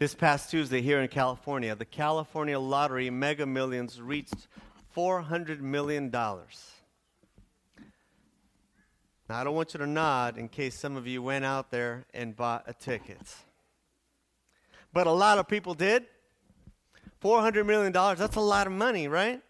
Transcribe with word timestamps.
This 0.00 0.14
past 0.14 0.50
Tuesday 0.50 0.80
here 0.80 0.98
in 1.02 1.08
California, 1.08 1.74
the 1.74 1.84
California 1.84 2.58
Lottery 2.58 3.10
Mega 3.10 3.44
Millions 3.44 4.00
reached 4.00 4.48
$400 4.96 5.60
million. 5.60 6.10
Now, 6.10 6.46
I 9.28 9.44
don't 9.44 9.54
want 9.54 9.74
you 9.74 9.78
to 9.80 9.86
nod 9.86 10.38
in 10.38 10.48
case 10.48 10.78
some 10.78 10.96
of 10.96 11.06
you 11.06 11.22
went 11.22 11.44
out 11.44 11.70
there 11.70 12.06
and 12.14 12.34
bought 12.34 12.64
a 12.66 12.72
ticket. 12.72 13.20
But 14.90 15.06
a 15.06 15.12
lot 15.12 15.36
of 15.36 15.46
people 15.46 15.74
did. 15.74 16.06
$400 17.22 17.66
million, 17.66 17.92
that's 17.92 18.36
a 18.36 18.40
lot 18.40 18.66
of 18.66 18.72
money, 18.72 19.06
right? 19.06 19.42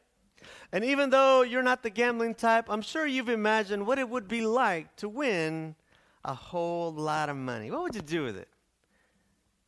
And 0.73 0.83
even 0.83 1.11
though 1.11 1.43
you're 1.43 1.63
not 1.63 1.85
the 1.85 1.91
gambling 1.91 2.35
type, 2.35 2.65
I'm 2.69 2.83
sure 2.83 3.07
you've 3.07 3.29
imagined 3.29 3.87
what 3.87 4.01
it 4.01 4.09
would 4.09 4.27
be 4.27 4.41
like 4.41 4.97
to 4.97 5.09
win 5.09 5.77
a 6.25 6.35
whole 6.35 6.93
lot 6.93 7.29
of 7.29 7.37
money. 7.37 7.71
What 7.71 7.83
would 7.83 7.95
you 7.95 8.03
do 8.03 8.25
with 8.25 8.37
it? 8.37 8.49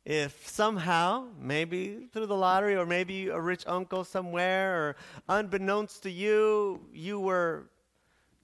If 0.05 0.49
somehow, 0.49 1.27
maybe 1.39 2.09
through 2.11 2.25
the 2.25 2.35
lottery, 2.35 2.75
or 2.75 2.85
maybe 2.85 3.29
a 3.29 3.39
rich 3.39 3.63
uncle 3.65 4.03
somewhere, 4.03 4.75
or 4.75 4.95
unbeknownst 5.29 6.03
to 6.03 6.11
you, 6.11 6.81
you 6.91 7.19
were 7.19 7.69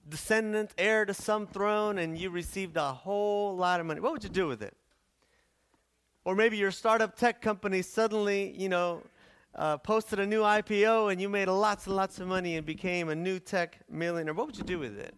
descendant, 0.08 0.72
heir 0.78 1.04
to 1.04 1.12
some 1.12 1.46
throne, 1.46 1.98
and 1.98 2.16
you 2.16 2.30
received 2.30 2.76
a 2.76 2.92
whole 2.92 3.54
lot 3.54 3.78
of 3.78 3.86
money, 3.86 4.00
what 4.00 4.12
would 4.12 4.24
you 4.24 4.30
do 4.30 4.46
with 4.46 4.62
it? 4.62 4.74
Or 6.24 6.34
maybe 6.34 6.56
your 6.56 6.70
startup 6.70 7.16
tech 7.16 7.42
company 7.42 7.82
suddenly, 7.82 8.54
you 8.56 8.68
know, 8.68 9.02
uh, 9.54 9.76
posted 9.78 10.18
a 10.18 10.26
new 10.26 10.42
IPO 10.42 11.10
and 11.10 11.20
you 11.20 11.28
made 11.28 11.48
lots 11.48 11.86
and 11.86 11.96
lots 11.96 12.20
of 12.20 12.28
money 12.28 12.56
and 12.56 12.64
became 12.64 13.08
a 13.08 13.14
new 13.14 13.38
tech 13.38 13.78
millionaire. 13.90 14.34
What 14.34 14.46
would 14.46 14.56
you 14.56 14.64
do 14.64 14.78
with 14.78 14.98
it? 14.98 15.14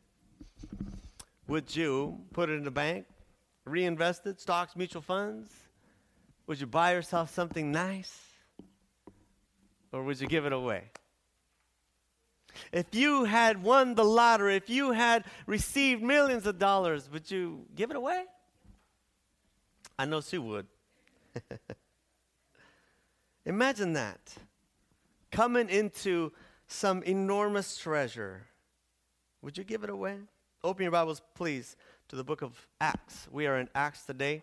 Would 1.49 1.74
you 1.74 2.19
put 2.33 2.49
it 2.49 2.55
in 2.55 2.65
the 2.65 2.71
bank, 2.71 3.05
reinvest 3.65 4.27
it, 4.27 4.41
stocks, 4.41 4.74
mutual 4.74 5.02
funds? 5.02 5.52
Would 6.46 6.60
you 6.60 6.66
buy 6.66 6.92
yourself 6.95 7.32
something 7.32 7.70
nice? 7.70 8.19
Or 9.92 10.02
would 10.02 10.20
you 10.20 10.27
give 10.27 10.46
it 10.46 10.52
away? 10.52 10.84
If 12.73 12.95
you 12.95 13.24
had 13.24 13.62
won 13.62 13.95
the 13.95 14.04
lottery, 14.04 14.57
if 14.57 14.68
you 14.68 14.93
had 14.93 15.24
received 15.46 16.02
millions 16.02 16.46
of 16.46 16.59
dollars, 16.59 17.09
would 17.12 17.30
you 17.30 17.66
give 17.74 17.90
it 17.90 17.96
away? 17.96 18.24
I 19.99 20.04
know 20.04 20.21
she 20.21 20.38
would. 20.38 20.66
Imagine 23.46 23.95
that. 23.95 24.34
Coming 25.30 25.68
into 25.68 26.32
some 26.66 27.02
enormous 27.02 27.77
treasure. 27.77 28.46
Would 29.43 29.59
you 29.59 29.65
give 29.65 29.84
it 29.84 29.90
away? 29.90 30.16
Open 30.65 30.82
your 30.82 30.93
Bibles, 30.93 31.23
please, 31.34 31.77
to 32.09 32.16
the 32.16 32.24
book 32.24 32.43
of 32.43 32.66
Acts. 32.80 33.27
We 33.30 33.46
are 33.46 33.59
in 33.59 33.68
Acts 33.74 34.04
today. 34.04 34.43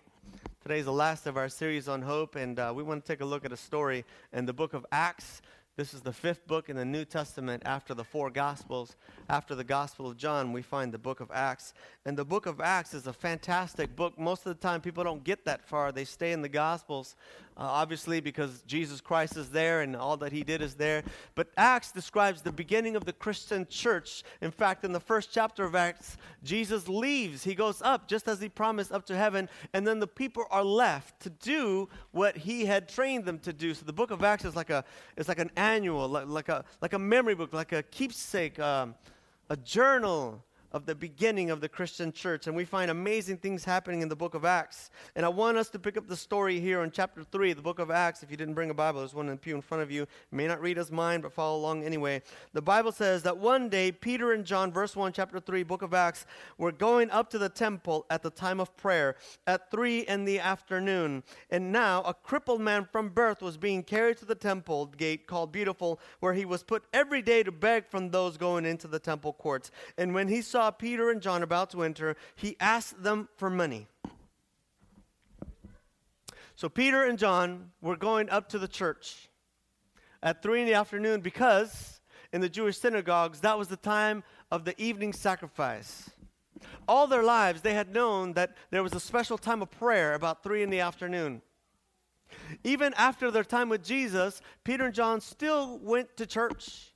Today 0.69 0.81
is 0.81 0.85
the 0.85 0.93
last 0.93 1.25
of 1.25 1.35
our 1.35 1.49
series 1.49 1.87
on 1.87 2.03
hope, 2.03 2.35
and 2.35 2.59
uh, 2.59 2.71
we 2.75 2.83
want 2.83 3.03
to 3.03 3.11
take 3.11 3.21
a 3.21 3.25
look 3.25 3.43
at 3.43 3.51
a 3.51 3.57
story 3.57 4.05
in 4.31 4.45
the 4.45 4.53
book 4.53 4.75
of 4.75 4.85
Acts. 4.91 5.41
This 5.77 5.95
is 5.95 6.01
the 6.01 6.13
fifth 6.13 6.45
book 6.45 6.69
in 6.69 6.75
the 6.75 6.85
New 6.85 7.05
Testament 7.05 7.63
after 7.65 7.95
the 7.95 8.03
four 8.03 8.29
Gospels. 8.29 8.95
After 9.29 9.55
the 9.55 9.63
Gospel 9.63 10.07
of 10.07 10.15
John, 10.15 10.53
we 10.53 10.61
find 10.61 10.91
the 10.91 10.99
book 10.99 11.21
of 11.21 11.31
Acts. 11.33 11.73
And 12.05 12.15
the 12.15 12.23
book 12.23 12.45
of 12.45 12.61
Acts 12.61 12.93
is 12.93 13.07
a 13.07 13.13
fantastic 13.13 13.95
book. 13.95 14.19
Most 14.19 14.45
of 14.45 14.55
the 14.55 14.61
time, 14.61 14.79
people 14.79 15.03
don't 15.03 15.23
get 15.23 15.43
that 15.45 15.67
far. 15.67 15.91
They 15.91 16.05
stay 16.05 16.33
in 16.33 16.43
the 16.43 16.49
Gospels, 16.49 17.15
uh, 17.59 17.63
obviously, 17.63 18.21
because 18.21 18.61
Jesus 18.61 19.01
Christ 19.01 19.35
is 19.35 19.49
there 19.49 19.81
and 19.81 19.93
all 19.93 20.15
that 20.17 20.31
he 20.31 20.43
did 20.43 20.61
is 20.61 20.75
there. 20.75 21.03
But 21.35 21.49
Acts 21.57 21.91
describes 21.91 22.41
the 22.41 22.53
beginning 22.53 22.95
of 22.95 23.03
the 23.03 23.11
Christian 23.11 23.67
church. 23.69 24.23
In 24.41 24.49
fact, 24.49 24.85
in 24.85 24.93
the 24.93 24.99
first 24.99 25.29
chapter 25.33 25.65
of 25.65 25.75
Acts, 25.75 26.15
Jesus 26.41 26.87
leaves. 26.87 27.43
He 27.43 27.53
goes 27.55 27.81
up, 27.81 28.07
just 28.07 28.29
as 28.29 28.39
he 28.39 28.47
promised, 28.47 28.93
up 28.93 29.05
to 29.07 29.15
heaven. 29.17 29.49
And 29.73 29.85
then 29.85 29.99
the 29.99 30.07
people 30.07 30.45
are 30.51 30.63
left 30.63 31.19
to 31.23 31.29
do 31.29 31.89
what 32.11 32.37
he 32.37 32.63
had 32.63 32.87
trained 32.87 33.25
them 33.25 33.39
to 33.39 33.51
do. 33.51 33.73
So 33.73 33.85
the 33.85 33.91
book 33.91 34.11
of 34.11 34.23
Acts 34.23 34.45
is 34.45 34.55
like, 34.55 34.69
a, 34.69 34.85
it's 35.17 35.27
like 35.27 35.39
an 35.39 35.51
annual, 35.57 36.07
like, 36.07 36.27
like, 36.27 36.47
a, 36.47 36.63
like 36.81 36.93
a 36.93 36.99
memory 36.99 37.35
book, 37.35 37.51
like 37.51 37.73
a 37.73 37.83
keepsake, 37.83 38.57
um, 38.59 38.95
a 39.49 39.57
journal 39.57 40.45
of 40.71 40.85
the 40.85 40.95
beginning 40.95 41.49
of 41.49 41.61
the 41.61 41.69
Christian 41.69 42.11
church. 42.11 42.47
And 42.47 42.55
we 42.55 42.65
find 42.65 42.91
amazing 42.91 43.37
things 43.37 43.63
happening 43.63 44.01
in 44.01 44.09
the 44.09 44.15
book 44.15 44.35
of 44.35 44.45
Acts. 44.45 44.89
And 45.15 45.25
I 45.25 45.29
want 45.29 45.57
us 45.57 45.69
to 45.69 45.79
pick 45.79 45.97
up 45.97 46.07
the 46.07 46.15
story 46.15 46.59
here 46.59 46.83
in 46.83 46.91
chapter 46.91 47.23
3, 47.23 47.53
the 47.53 47.61
book 47.61 47.79
of 47.79 47.91
Acts. 47.91 48.23
If 48.23 48.31
you 48.31 48.37
didn't 48.37 48.53
bring 48.53 48.69
a 48.69 48.73
Bible, 48.73 48.99
there's 48.99 49.13
one 49.13 49.27
in 49.27 49.35
the 49.35 49.37
pew 49.37 49.55
in 49.55 49.61
front 49.61 49.83
of 49.83 49.91
you. 49.91 50.01
you 50.01 50.07
may 50.37 50.47
not 50.47 50.61
read 50.61 50.77
as 50.77 50.91
mine, 50.91 51.21
but 51.21 51.33
follow 51.33 51.57
along 51.57 51.83
anyway. 51.83 52.21
The 52.53 52.61
Bible 52.61 52.91
says 52.91 53.23
that 53.23 53.37
one 53.37 53.69
day, 53.69 53.91
Peter 53.91 54.33
and 54.33 54.45
John, 54.45 54.71
verse 54.71 54.95
1, 54.95 55.13
chapter 55.13 55.39
3, 55.39 55.63
book 55.63 55.81
of 55.81 55.93
Acts, 55.93 56.25
were 56.57 56.71
going 56.71 57.09
up 57.11 57.29
to 57.31 57.37
the 57.37 57.49
temple 57.49 58.05
at 58.09 58.23
the 58.23 58.29
time 58.29 58.59
of 58.59 58.75
prayer 58.77 59.15
at 59.47 59.71
3 59.71 60.01
in 60.01 60.25
the 60.25 60.39
afternoon. 60.39 61.23
And 61.49 61.71
now 61.71 62.01
a 62.03 62.13
crippled 62.13 62.61
man 62.61 62.87
from 62.91 63.09
birth 63.09 63.41
was 63.41 63.57
being 63.57 63.83
carried 63.83 64.17
to 64.17 64.25
the 64.25 64.35
temple 64.35 64.87
gate 64.87 65.27
called 65.27 65.51
Beautiful, 65.51 65.99
where 66.19 66.33
he 66.33 66.45
was 66.45 66.63
put 66.63 66.83
every 66.93 67.21
day 67.21 67.43
to 67.43 67.51
beg 67.51 67.87
from 67.87 68.11
those 68.11 68.37
going 68.37 68.65
into 68.65 68.87
the 68.87 68.99
temple 68.99 69.33
courts. 69.33 69.71
And 69.97 70.13
when 70.13 70.27
he 70.27 70.41
saw 70.41 70.58
saw 70.59 70.71
Peter 70.71 71.09
and 71.09 71.21
John 71.21 71.41
about 71.41 71.69
to 71.69 71.83
enter, 71.83 72.17
he 72.35 72.57
asked 72.59 73.01
them 73.01 73.29
for 73.37 73.49
money. 73.49 73.87
So 76.57 76.67
Peter 76.67 77.05
and 77.05 77.17
John 77.17 77.71
were 77.81 77.95
going 77.95 78.29
up 78.29 78.49
to 78.49 78.59
the 78.59 78.67
church 78.67 79.29
at 80.21 80.43
3 80.43 80.59
in 80.59 80.67
the 80.67 80.73
afternoon 80.73 81.21
because 81.21 82.01
in 82.33 82.41
the 82.41 82.49
Jewish 82.49 82.77
synagogues, 82.77 83.39
that 83.39 83.57
was 83.57 83.69
the 83.69 83.77
time 83.77 84.21
of 84.51 84.65
the 84.65 84.75
evening 84.81 85.13
sacrifice. 85.13 86.09
All 86.89 87.07
their 87.07 87.23
lives, 87.23 87.61
they 87.61 87.73
had 87.73 87.93
known 87.93 88.33
that 88.33 88.57
there 88.69 88.83
was 88.83 88.93
a 88.93 88.99
special 88.99 89.37
time 89.37 89.61
of 89.61 89.71
prayer 89.71 90.13
about 90.13 90.43
3 90.43 90.61
in 90.61 90.69
the 90.69 90.81
afternoon. 90.81 91.41
Even 92.65 92.93
after 92.95 93.31
their 93.31 93.45
time 93.45 93.69
with 93.69 93.81
Jesus, 93.81 94.41
Peter 94.65 94.87
and 94.87 94.93
John 94.93 95.21
still 95.21 95.79
went 95.81 96.17
to 96.17 96.25
church. 96.25 96.91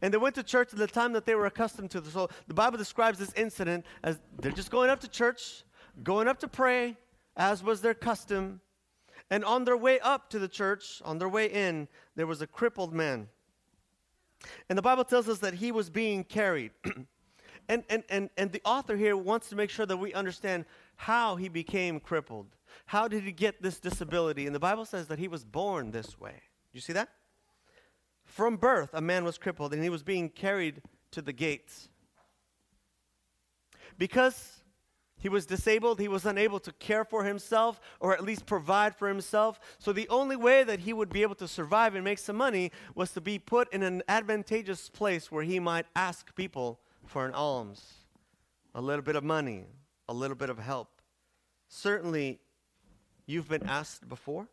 And 0.00 0.12
they 0.12 0.18
went 0.18 0.34
to 0.36 0.42
church 0.42 0.72
at 0.72 0.78
the 0.78 0.86
time 0.86 1.12
that 1.12 1.26
they 1.26 1.34
were 1.34 1.46
accustomed 1.46 1.90
to. 1.92 2.04
So 2.04 2.28
the 2.46 2.54
Bible 2.54 2.78
describes 2.78 3.18
this 3.18 3.32
incident 3.34 3.84
as 4.02 4.18
they're 4.38 4.52
just 4.52 4.70
going 4.70 4.90
up 4.90 5.00
to 5.00 5.08
church, 5.08 5.64
going 6.02 6.28
up 6.28 6.38
to 6.40 6.48
pray, 6.48 6.96
as 7.36 7.62
was 7.62 7.80
their 7.80 7.94
custom. 7.94 8.60
And 9.30 9.44
on 9.44 9.64
their 9.64 9.76
way 9.76 9.98
up 10.00 10.28
to 10.30 10.38
the 10.38 10.48
church, 10.48 11.00
on 11.04 11.18
their 11.18 11.28
way 11.28 11.46
in, 11.46 11.88
there 12.16 12.26
was 12.26 12.42
a 12.42 12.46
crippled 12.46 12.92
man. 12.92 13.28
And 14.68 14.76
the 14.76 14.82
Bible 14.82 15.04
tells 15.04 15.28
us 15.28 15.38
that 15.38 15.54
he 15.54 15.72
was 15.72 15.90
being 15.90 16.24
carried. 16.24 16.72
and, 17.68 17.84
and, 17.88 18.02
and, 18.08 18.30
and 18.36 18.52
the 18.52 18.62
author 18.64 18.96
here 18.96 19.16
wants 19.16 19.48
to 19.50 19.56
make 19.56 19.70
sure 19.70 19.86
that 19.86 19.96
we 19.96 20.12
understand 20.12 20.64
how 20.96 21.36
he 21.36 21.48
became 21.48 22.00
crippled. 22.00 22.46
How 22.86 23.08
did 23.08 23.24
he 23.24 23.32
get 23.32 23.62
this 23.62 23.78
disability? 23.78 24.46
And 24.46 24.54
the 24.54 24.60
Bible 24.60 24.84
says 24.84 25.08
that 25.08 25.18
he 25.18 25.28
was 25.28 25.44
born 25.44 25.90
this 25.90 26.18
way. 26.18 26.42
You 26.72 26.80
see 26.80 26.92
that? 26.92 27.08
From 28.32 28.56
birth, 28.56 28.94
a 28.94 29.02
man 29.02 29.24
was 29.24 29.36
crippled 29.36 29.74
and 29.74 29.82
he 29.82 29.90
was 29.90 30.02
being 30.02 30.30
carried 30.30 30.80
to 31.10 31.20
the 31.20 31.34
gates. 31.34 31.90
Because 33.98 34.62
he 35.18 35.28
was 35.28 35.44
disabled, 35.44 36.00
he 36.00 36.08
was 36.08 36.24
unable 36.24 36.58
to 36.60 36.72
care 36.72 37.04
for 37.04 37.24
himself 37.24 37.78
or 38.00 38.14
at 38.14 38.24
least 38.24 38.46
provide 38.46 38.96
for 38.96 39.06
himself. 39.06 39.60
So 39.78 39.92
the 39.92 40.08
only 40.08 40.36
way 40.36 40.64
that 40.64 40.80
he 40.80 40.94
would 40.94 41.10
be 41.10 41.20
able 41.20 41.34
to 41.34 41.46
survive 41.46 41.94
and 41.94 42.02
make 42.02 42.18
some 42.18 42.36
money 42.36 42.72
was 42.94 43.10
to 43.12 43.20
be 43.20 43.38
put 43.38 43.70
in 43.70 43.82
an 43.82 44.02
advantageous 44.08 44.88
place 44.88 45.30
where 45.30 45.44
he 45.44 45.60
might 45.60 45.84
ask 45.94 46.34
people 46.34 46.80
for 47.04 47.26
an 47.26 47.34
alms, 47.34 47.86
a 48.74 48.80
little 48.80 49.04
bit 49.04 49.14
of 49.14 49.24
money, 49.24 49.66
a 50.08 50.14
little 50.14 50.38
bit 50.38 50.48
of 50.48 50.58
help. 50.58 51.02
Certainly, 51.68 52.40
you've 53.26 53.50
been 53.50 53.66
asked 53.66 54.08
before. 54.08 54.48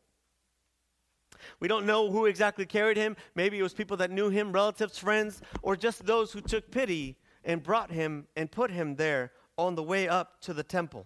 We 1.60 1.68
don't 1.68 1.86
know 1.86 2.12
who 2.12 2.26
exactly 2.26 2.66
carried 2.66 2.98
him. 2.98 3.16
Maybe 3.36 3.60
it 3.60 3.64
was 3.64 3.74
people 3.74 3.98
that 3.98 4.12
knew 4.12 4.30
him, 4.30 4.52
relatives, 4.52 4.98
friends, 4.98 5.42
or 5.62 5.76
just 5.76 6.06
those 6.06 6.32
who 6.32 6.42
took 6.42 6.72
pity 6.72 7.18
and 7.44 7.64
brought 7.64 7.92
him 7.92 8.28
and 8.36 8.52
put 8.52 8.72
him 8.72 8.96
there 8.96 9.32
on 9.58 9.76
the 9.76 9.84
way 9.84 10.08
up 10.08 10.42
to 10.42 10.54
the 10.54 10.64
temple. 10.64 11.06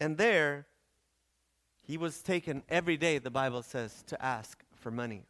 And 0.00 0.18
there, 0.18 0.66
he 1.82 1.96
was 1.96 2.22
taken 2.22 2.62
every 2.68 2.96
day, 2.96 3.18
the 3.18 3.30
Bible 3.30 3.62
says, 3.62 4.02
to 4.08 4.22
ask 4.24 4.62
for 4.74 4.90
money. 4.90 5.24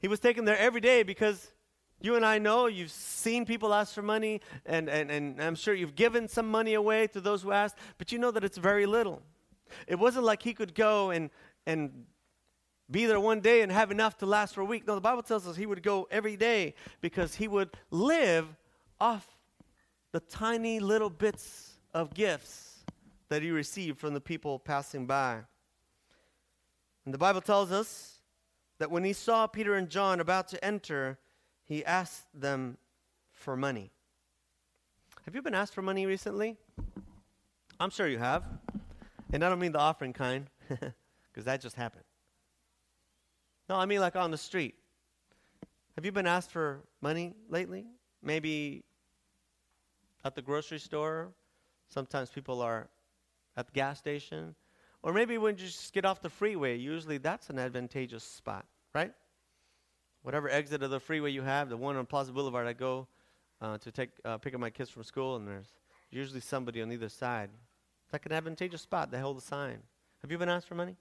He 0.00 0.08
was 0.08 0.20
taken 0.20 0.44
there 0.44 0.58
every 0.58 0.80
day 0.80 1.02
because 1.02 1.52
you 2.00 2.16
and 2.16 2.26
I 2.26 2.38
know 2.38 2.66
you've 2.66 2.90
seen 2.90 3.46
people 3.46 3.72
ask 3.72 3.94
for 3.94 4.02
money, 4.02 4.40
and, 4.66 4.88
and, 4.88 5.10
and 5.10 5.40
I'm 5.42 5.54
sure 5.54 5.74
you've 5.74 5.94
given 5.94 6.28
some 6.28 6.50
money 6.50 6.74
away 6.74 7.06
to 7.08 7.20
those 7.20 7.42
who 7.42 7.52
asked, 7.52 7.76
but 7.98 8.12
you 8.12 8.18
know 8.18 8.30
that 8.30 8.44
it's 8.44 8.58
very 8.58 8.86
little. 8.86 9.22
It 9.86 9.98
wasn't 9.98 10.24
like 10.24 10.42
he 10.42 10.54
could 10.54 10.74
go 10.74 11.10
and, 11.10 11.30
and 11.66 12.04
be 12.90 13.06
there 13.06 13.20
one 13.20 13.40
day 13.40 13.62
and 13.62 13.72
have 13.72 13.90
enough 13.90 14.18
to 14.18 14.26
last 14.26 14.54
for 14.54 14.60
a 14.60 14.64
week. 14.64 14.86
No, 14.86 14.94
the 14.94 15.00
Bible 15.00 15.22
tells 15.22 15.46
us 15.46 15.56
he 15.56 15.66
would 15.66 15.82
go 15.82 16.06
every 16.10 16.36
day 16.36 16.74
because 17.00 17.34
he 17.34 17.48
would 17.48 17.70
live 17.90 18.46
off 19.00 19.26
the 20.12 20.20
tiny 20.20 20.80
little 20.80 21.10
bits 21.10 21.74
of 21.92 22.14
gifts 22.14 22.84
that 23.28 23.42
he 23.42 23.50
received 23.50 23.98
from 23.98 24.14
the 24.14 24.20
people 24.20 24.58
passing 24.58 25.06
by. 25.06 25.40
And 27.04 27.12
the 27.12 27.18
Bible 27.18 27.40
tells 27.40 27.72
us 27.72 28.20
that 28.78 28.90
when 28.90 29.04
he 29.04 29.12
saw 29.12 29.46
Peter 29.46 29.74
and 29.74 29.88
John 29.88 30.20
about 30.20 30.48
to 30.48 30.64
enter, 30.64 31.18
he 31.64 31.84
asked 31.84 32.26
them 32.34 32.78
for 33.32 33.56
money. 33.56 33.90
Have 35.24 35.34
you 35.34 35.42
been 35.42 35.54
asked 35.54 35.74
for 35.74 35.82
money 35.82 36.06
recently? 36.06 36.56
I'm 37.80 37.90
sure 37.90 38.06
you 38.06 38.18
have. 38.18 38.44
And 39.32 39.44
I 39.44 39.48
don't 39.48 39.58
mean 39.58 39.72
the 39.72 39.80
offering 39.80 40.12
kind, 40.12 40.46
because 40.68 41.44
that 41.44 41.60
just 41.60 41.76
happened. 41.76 42.04
No, 43.68 43.76
I 43.76 43.86
mean 43.86 44.00
like 44.00 44.16
on 44.16 44.30
the 44.30 44.38
street. 44.38 44.74
Have 45.96 46.04
you 46.04 46.12
been 46.12 46.26
asked 46.26 46.50
for 46.50 46.80
money 47.00 47.34
lately? 47.48 47.86
Maybe 48.22 48.84
at 50.24 50.34
the 50.34 50.42
grocery 50.42 50.78
store. 50.78 51.32
Sometimes 51.88 52.30
people 52.30 52.60
are 52.60 52.88
at 53.56 53.66
the 53.66 53.72
gas 53.72 53.98
station. 53.98 54.54
Or 55.02 55.12
maybe 55.12 55.38
when 55.38 55.56
you 55.56 55.66
just 55.66 55.92
get 55.92 56.04
off 56.04 56.20
the 56.20 56.30
freeway, 56.30 56.76
usually 56.76 57.18
that's 57.18 57.48
an 57.48 57.58
advantageous 57.58 58.24
spot, 58.24 58.66
right? 58.94 59.12
Whatever 60.22 60.48
exit 60.50 60.82
of 60.82 60.90
the 60.90 61.00
freeway 61.00 61.30
you 61.30 61.42
have, 61.42 61.68
the 61.68 61.76
one 61.76 61.96
on 61.96 62.06
Plaza 62.06 62.32
Boulevard 62.32 62.66
I 62.66 62.72
go 62.72 63.06
uh, 63.60 63.78
to 63.78 63.90
take 63.90 64.10
uh, 64.24 64.38
pick 64.38 64.54
up 64.54 64.60
my 64.60 64.70
kids 64.70 64.90
from 64.90 65.04
school, 65.04 65.36
and 65.36 65.46
there's 65.46 65.72
usually 66.10 66.40
somebody 66.40 66.82
on 66.82 66.90
either 66.90 67.08
side. 67.08 67.50
It's 68.06 68.12
like 68.12 68.26
an 68.26 68.32
advantageous 68.32 68.82
spot. 68.82 69.10
They 69.10 69.18
hold 69.18 69.36
a 69.36 69.40
sign. 69.40 69.78
Have 70.22 70.30
you 70.30 70.38
been 70.38 70.48
asked 70.48 70.68
for 70.68 70.76
money? 70.76 70.94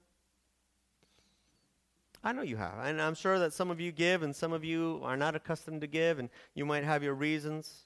I 2.24 2.32
know 2.32 2.42
you 2.42 2.58
have. 2.58 2.80
And 2.84 3.00
I'm 3.00 3.14
sure 3.14 3.38
that 3.38 3.54
some 3.54 3.70
of 3.70 3.80
you 3.80 3.92
give 3.92 4.24
and 4.24 4.36
some 4.36 4.54
of 4.54 4.64
you 4.64 5.00
are 5.04 5.16
not 5.16 5.36
accustomed 5.36 5.82
to 5.82 5.88
give 5.88 6.18
and 6.18 6.30
you 6.56 6.66
might 6.66 6.84
have 6.84 7.04
your 7.04 7.14
reasons. 7.14 7.86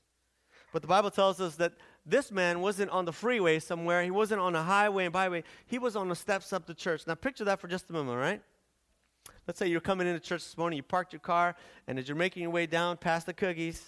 But 0.71 0.81
the 0.81 0.87
Bible 0.87 1.11
tells 1.11 1.41
us 1.41 1.55
that 1.55 1.73
this 2.05 2.31
man 2.31 2.61
wasn't 2.61 2.91
on 2.91 3.03
the 3.03 3.11
freeway 3.11 3.59
somewhere. 3.59 4.01
He 4.03 4.11
wasn't 4.11 4.39
on 4.39 4.55
a 4.55 4.63
highway 4.63 5.03
and 5.03 5.11
byway. 5.11 5.43
He 5.65 5.79
was 5.79 5.97
on 5.97 6.07
the 6.07 6.15
steps 6.15 6.53
up 6.53 6.65
to 6.67 6.73
church. 6.73 7.05
Now 7.05 7.15
picture 7.15 7.43
that 7.43 7.59
for 7.59 7.67
just 7.67 7.89
a 7.89 7.93
moment, 7.93 8.17
right? 8.17 8.41
Let's 9.45 9.59
say 9.59 9.67
you're 9.67 9.81
coming 9.81 10.07
into 10.07 10.21
church 10.21 10.43
this 10.43 10.57
morning, 10.57 10.77
you 10.77 10.83
parked 10.83 11.11
your 11.11 11.19
car, 11.19 11.55
and 11.87 11.99
as 11.99 12.07
you're 12.07 12.15
making 12.15 12.43
your 12.43 12.51
way 12.51 12.67
down 12.67 12.95
past 12.95 13.25
the 13.25 13.33
cookies, 13.33 13.83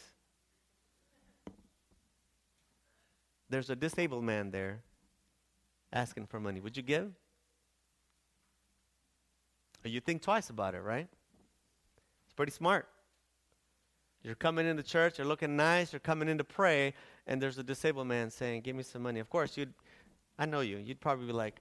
there's 3.50 3.70
a 3.70 3.76
disabled 3.76 4.24
man 4.24 4.52
there 4.52 4.82
asking 5.94 6.28
for 6.28 6.40
money. 6.40 6.60
Would 6.60 6.78
you 6.78 6.84
give? 6.84 7.12
You 9.84 10.00
think 10.00 10.22
twice 10.22 10.50
about 10.50 10.76
it, 10.76 10.82
right? 10.82 11.08
It's 12.26 12.34
pretty 12.36 12.52
smart. 12.52 12.88
You're 14.24 14.36
coming 14.36 14.68
into 14.68 14.84
church, 14.84 15.18
you're 15.18 15.28
looking 15.28 15.56
nice, 15.56 15.92
you're 15.92 16.00
coming 16.00 16.30
in 16.30 16.38
to 16.38 16.44
pray, 16.44 16.94
and 17.26 17.42
there's 17.42 17.58
a 17.58 17.64
disabled 17.64 18.08
man 18.08 18.30
saying, 18.30 18.62
Give 18.62 18.76
me 18.76 18.84
some 18.84 19.02
money. 19.02 19.20
Of 19.20 19.30
course, 19.30 19.58
you'd, 19.58 19.74
I 20.38 20.46
know 20.46 20.60
you, 20.60 20.78
you'd 20.78 21.02
probably 21.02 21.26
be 21.26 21.34
like, 21.34 21.60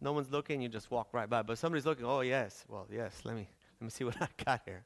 No 0.00 0.12
one's 0.12 0.30
looking, 0.30 0.62
you 0.62 0.68
just 0.68 0.90
walk 0.90 1.08
right 1.12 1.28
by. 1.28 1.42
But 1.42 1.58
somebody's 1.58 1.84
looking, 1.84 2.04
Oh, 2.04 2.20
yes, 2.20 2.64
well, 2.68 2.86
yes, 2.92 3.22
let 3.24 3.34
me, 3.34 3.48
let 3.80 3.84
me 3.84 3.90
see 3.90 4.04
what 4.04 4.16
I 4.22 4.28
got 4.44 4.62
here. 4.64 4.84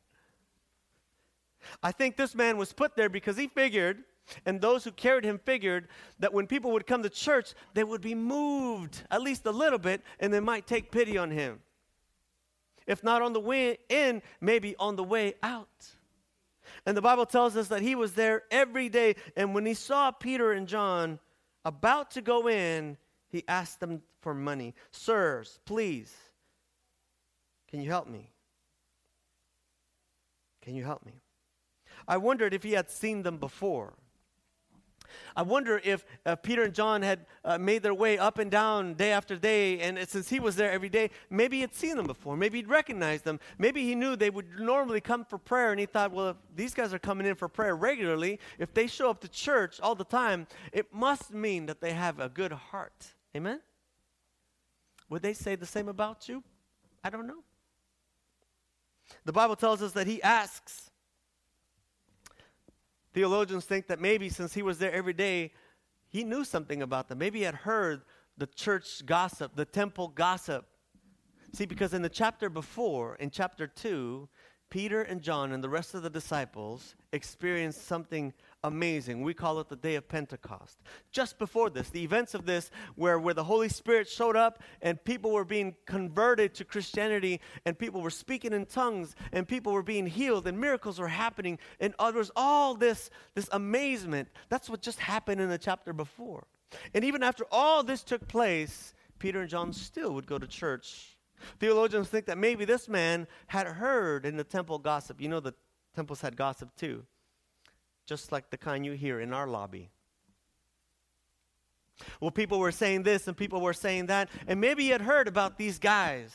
I 1.83 1.93
think 1.93 2.17
this 2.17 2.35
man 2.35 2.57
was 2.57 2.73
put 2.73 2.97
there 2.97 3.11
because 3.11 3.37
he 3.37 3.49
figured, 3.49 3.99
and 4.47 4.61
those 4.61 4.85
who 4.85 4.93
carried 4.93 5.25
him 5.25 5.39
figured, 5.39 5.89
that 6.19 6.33
when 6.33 6.47
people 6.47 6.73
would 6.73 6.87
come 6.87 7.03
to 7.03 7.11
church, 7.11 7.55
they 7.75 7.85
would 7.85 8.01
be 8.01 8.15
moved 8.15 9.03
at 9.11 9.23
least 9.23 9.47
a 9.47 9.51
little 9.51 9.79
bit, 9.79 10.03
and 10.21 10.33
they 10.33 10.41
might 10.41 10.67
take 10.67 10.91
pity 10.91 11.19
on 11.19 11.31
him. 11.31 11.61
If 12.87 13.05
not 13.05 13.23
on 13.23 13.33
the 13.33 13.41
way 13.41 13.79
in, 13.89 14.23
maybe 14.41 14.75
on 14.79 14.97
the 14.97 15.05
way 15.05 15.35
out. 15.43 15.87
And 16.87 16.97
the 16.97 17.03
Bible 17.03 17.27
tells 17.27 17.57
us 17.57 17.69
that 17.69 17.83
he 17.83 17.95
was 17.95 18.13
there 18.13 18.43
every 18.51 18.89
day. 18.89 19.17
And 19.37 19.55
when 19.55 19.67
he 19.67 19.75
saw 19.75 20.11
Peter 20.11 20.53
and 20.53 20.67
John 20.67 21.19
about 21.65 22.13
to 22.13 22.23
go 22.23 22.49
in, 22.49 22.97
he 23.29 23.45
asked 23.47 23.81
them 23.81 24.03
for 24.21 24.35
money. 24.35 24.75
Sirs, 24.91 25.61
please, 25.65 26.15
can 27.69 27.81
you 27.81 27.91
help 27.91 28.09
me? 28.09 28.31
Can 30.63 30.75
you 30.75 30.85
help 30.85 31.05
me? 31.05 31.21
I 32.07 32.17
wondered 32.17 32.53
if 32.55 32.63
he 32.63 32.73
had 32.73 32.91
seen 32.91 33.23
them 33.23 33.39
before. 33.39 33.95
I 35.37 35.43
wonder 35.43 35.81
if 35.85 36.05
uh, 36.27 36.37
Peter 36.37 36.63
and 36.63 36.75
John 36.75 37.03
had 37.03 37.27
uh, 37.45 37.59
made 37.59 37.83
their 37.83 37.95
way 37.95 38.19
up 38.19 38.39
and 38.39 38.51
down 38.51 38.95
day 38.95 39.13
after 39.13 39.37
day, 39.37 39.81
and 39.81 39.99
since 40.09 40.29
he 40.29 40.41
was 40.41 40.57
there 40.57 40.71
every 40.71 40.89
day, 40.89 41.11
maybe 41.31 41.61
he'd 41.61 41.75
seen 41.75 41.97
them 41.97 42.07
before. 42.07 42.37
Maybe 42.37 42.59
he'd 42.59 42.69
recognized 42.69 43.25
them. 43.25 43.41
Maybe 43.59 43.83
he 43.85 43.95
knew 43.95 44.17
they 44.17 44.31
would 44.31 44.61
normally 44.61 45.01
come 45.01 45.25
for 45.25 45.39
prayer, 45.39 45.71
and 45.71 45.81
he 45.81 45.87
thought, 45.87 46.13
well, 46.13 46.31
if 46.31 46.37
these 46.55 46.75
guys 46.75 46.95
are 46.95 46.99
coming 46.99 47.27
in 47.27 47.35
for 47.35 47.49
prayer 47.49 47.75
regularly, 47.75 48.39
if 48.59 48.73
they 48.75 48.87
show 48.87 49.11
up 49.11 49.21
to 49.21 49.29
church 49.29 49.81
all 49.81 49.95
the 49.95 50.05
time, 50.05 50.47
it 50.73 50.93
must 50.93 51.33
mean 51.33 51.67
that 51.67 51.81
they 51.81 51.93
have 51.93 52.21
a 52.21 52.29
good 52.29 52.53
heart. 52.53 53.15
Amen? 53.37 53.61
Would 55.09 55.23
they 55.23 55.35
say 55.35 55.57
the 55.57 55.67
same 55.67 55.89
about 55.89 56.29
you? 56.29 56.43
I 57.05 57.11
don't 57.11 57.27
know. 57.27 57.43
The 59.25 59.33
Bible 59.33 59.57
tells 59.57 59.83
us 59.83 59.93
that 59.93 60.07
he 60.07 60.23
asks 60.23 60.92
Theologians 63.13 63.65
think 63.65 63.87
that 63.89 64.01
maybe 64.01 64.29
since 64.29 64.55
he 64.55 64.63
was 64.63 64.79
there 64.79 64.93
every 64.93 65.13
day, 65.13 65.53
he 66.09 66.25
knew 66.25 66.45
something 66.45 66.83
about 66.83 67.09
them. 67.09 67.19
Maybe 67.19 67.41
he 67.41 67.45
had 67.45 67.55
heard 67.55 68.03
the 68.37 68.47
church 68.47 69.05
gossip, 69.05 69.55
the 69.55 69.65
temple 69.65 70.09
gossip. 70.09 70.67
See, 71.53 71.67
because 71.67 71.93
in 71.93 72.03
the 72.03 72.09
chapter 72.09 72.49
before, 72.49 73.17
in 73.17 73.31
chapter 73.31 73.67
2, 73.67 74.29
Peter 74.73 75.03
and 75.03 75.21
John 75.21 75.53
and 75.53 75.63
the 75.63 75.69
rest 75.69 75.95
of 75.95 76.03
the 76.03 76.09
disciples 76.09 76.95
experienced 77.13 77.87
something 77.87 78.33
amazing. 78.65 79.21
We 79.21 79.35
call 79.35 79.61
it 79.61 79.69
the 79.69 79.77
day 79.77 79.97
of 79.97 80.09
Pentecost. 80.09 80.81
Just 81.11 81.39
before 81.39 81.69
this, 81.69 81.91
the 81.91 82.03
events 82.03 82.33
of 82.33 82.47
this, 82.47 82.71
where, 82.95 83.19
where 83.19 83.35
the 83.35 83.45
Holy 83.45 83.69
Spirit 83.69 84.09
showed 84.09 84.35
up 84.35 84.63
and 84.81 85.05
people 85.05 85.31
were 85.31 85.45
being 85.45 85.75
converted 85.85 86.55
to 86.55 86.65
Christianity 86.65 87.39
and 87.67 87.79
people 87.79 88.01
were 88.01 88.09
speaking 88.09 88.55
in 88.55 88.65
tongues 88.65 89.15
and 89.31 89.47
people 89.47 89.75
were 89.75 89.83
being 89.83 90.07
healed 90.07 90.47
and 90.47 90.59
miracles 90.59 90.99
were 90.99 91.09
happening 91.09 91.59
and 91.79 91.95
others, 91.99 92.31
all 92.35 92.75
this, 92.75 93.11
this 93.35 93.51
amazement. 93.53 94.29
That's 94.49 94.71
what 94.71 94.81
just 94.81 95.01
happened 95.01 95.43
in 95.43 95.51
the 95.51 95.59
chapter 95.59 95.93
before. 95.93 96.47
And 96.95 97.05
even 97.05 97.23
after 97.23 97.45
all 97.53 97.83
this 97.83 98.03
took 98.03 98.27
place, 98.27 98.95
Peter 99.19 99.43
and 99.43 99.51
John 99.51 99.75
still 99.75 100.15
would 100.15 100.27
go 100.27 100.39
to 100.39 100.47
church 100.47 101.19
Theologians 101.59 102.09
think 102.09 102.27
that 102.27 102.39
maybe 102.39 102.65
this 102.65 102.89
man 102.89 103.27
had 103.47 103.67
heard 103.67 104.27
in 104.27 104.37
the 104.37 104.45
temple 104.45 104.79
gossip. 104.79 105.21
You 105.21 105.29
know, 105.29 105.41
the 105.41 105.55
temples 105.95 106.21
had 106.21 106.37
gossip 106.37 106.75
too, 106.77 107.05
just 108.07 108.33
like 108.33 108.51
the 108.51 108.57
kind 108.57 108.85
you 108.85 108.93
hear 108.93 109.21
in 109.21 109.33
our 109.33 109.47
lobby. 109.47 109.91
Well, 112.21 112.31
people 112.31 112.59
were 112.59 112.73
saying 112.73 113.03
this 113.03 113.29
and 113.29 113.37
people 113.37 113.61
were 113.61 113.73
saying 113.73 114.07
that, 114.07 114.29
and 114.47 114.61
maybe 114.61 114.85
he 114.85 114.89
had 114.91 115.03
heard 115.03 115.29
about 115.29 115.59
these 115.59 115.79
guys, 115.79 116.35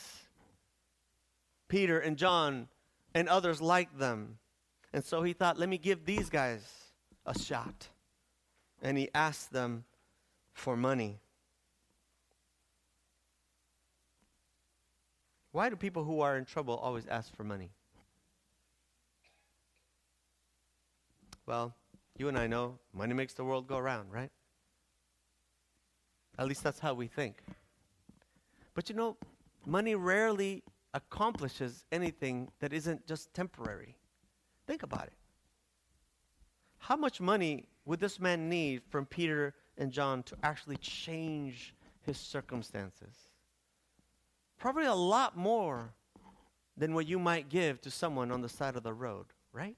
Peter 1.68 1.98
and 1.98 2.16
John 2.16 2.68
and 3.14 3.28
others 3.28 3.60
like 3.60 3.98
them. 3.98 4.38
And 4.92 5.04
so 5.04 5.22
he 5.22 5.32
thought, 5.32 5.58
let 5.58 5.68
me 5.68 5.76
give 5.78 6.04
these 6.04 6.30
guys 6.30 6.62
a 7.26 7.38
shot. 7.38 7.88
And 8.80 8.96
he 8.96 9.10
asked 9.14 9.52
them 9.52 9.84
for 10.54 10.76
money. 10.76 11.20
Why 15.52 15.68
do 15.68 15.76
people 15.76 16.04
who 16.04 16.20
are 16.20 16.36
in 16.36 16.44
trouble 16.44 16.76
always 16.76 17.06
ask 17.06 17.34
for 17.34 17.44
money? 17.44 17.70
Well, 21.46 21.74
you 22.18 22.28
and 22.28 22.38
I 22.38 22.46
know 22.46 22.78
money 22.92 23.14
makes 23.14 23.32
the 23.32 23.44
world 23.44 23.66
go 23.66 23.78
round, 23.78 24.12
right? 24.12 24.30
At 26.38 26.46
least 26.46 26.62
that's 26.62 26.78
how 26.78 26.94
we 26.94 27.06
think. 27.06 27.42
But 28.74 28.88
you 28.90 28.94
know, 28.94 29.16
money 29.64 29.94
rarely 29.94 30.62
accomplishes 30.94 31.84
anything 31.90 32.50
that 32.60 32.72
isn't 32.72 33.06
just 33.06 33.32
temporary. 33.32 33.96
Think 34.66 34.82
about 34.82 35.04
it. 35.04 35.14
How 36.78 36.96
much 36.96 37.20
money 37.20 37.64
would 37.86 38.00
this 38.00 38.20
man 38.20 38.48
need 38.48 38.82
from 38.90 39.06
Peter 39.06 39.54
and 39.78 39.90
John 39.90 40.22
to 40.24 40.36
actually 40.42 40.76
change 40.76 41.74
his 42.02 42.18
circumstances? 42.18 43.27
Probably 44.58 44.86
a 44.86 44.94
lot 44.94 45.36
more 45.36 45.92
than 46.76 46.94
what 46.94 47.06
you 47.06 47.18
might 47.18 47.48
give 47.48 47.80
to 47.82 47.90
someone 47.90 48.30
on 48.30 48.40
the 48.40 48.48
side 48.48 48.76
of 48.76 48.82
the 48.82 48.92
road, 48.92 49.26
right? 49.52 49.76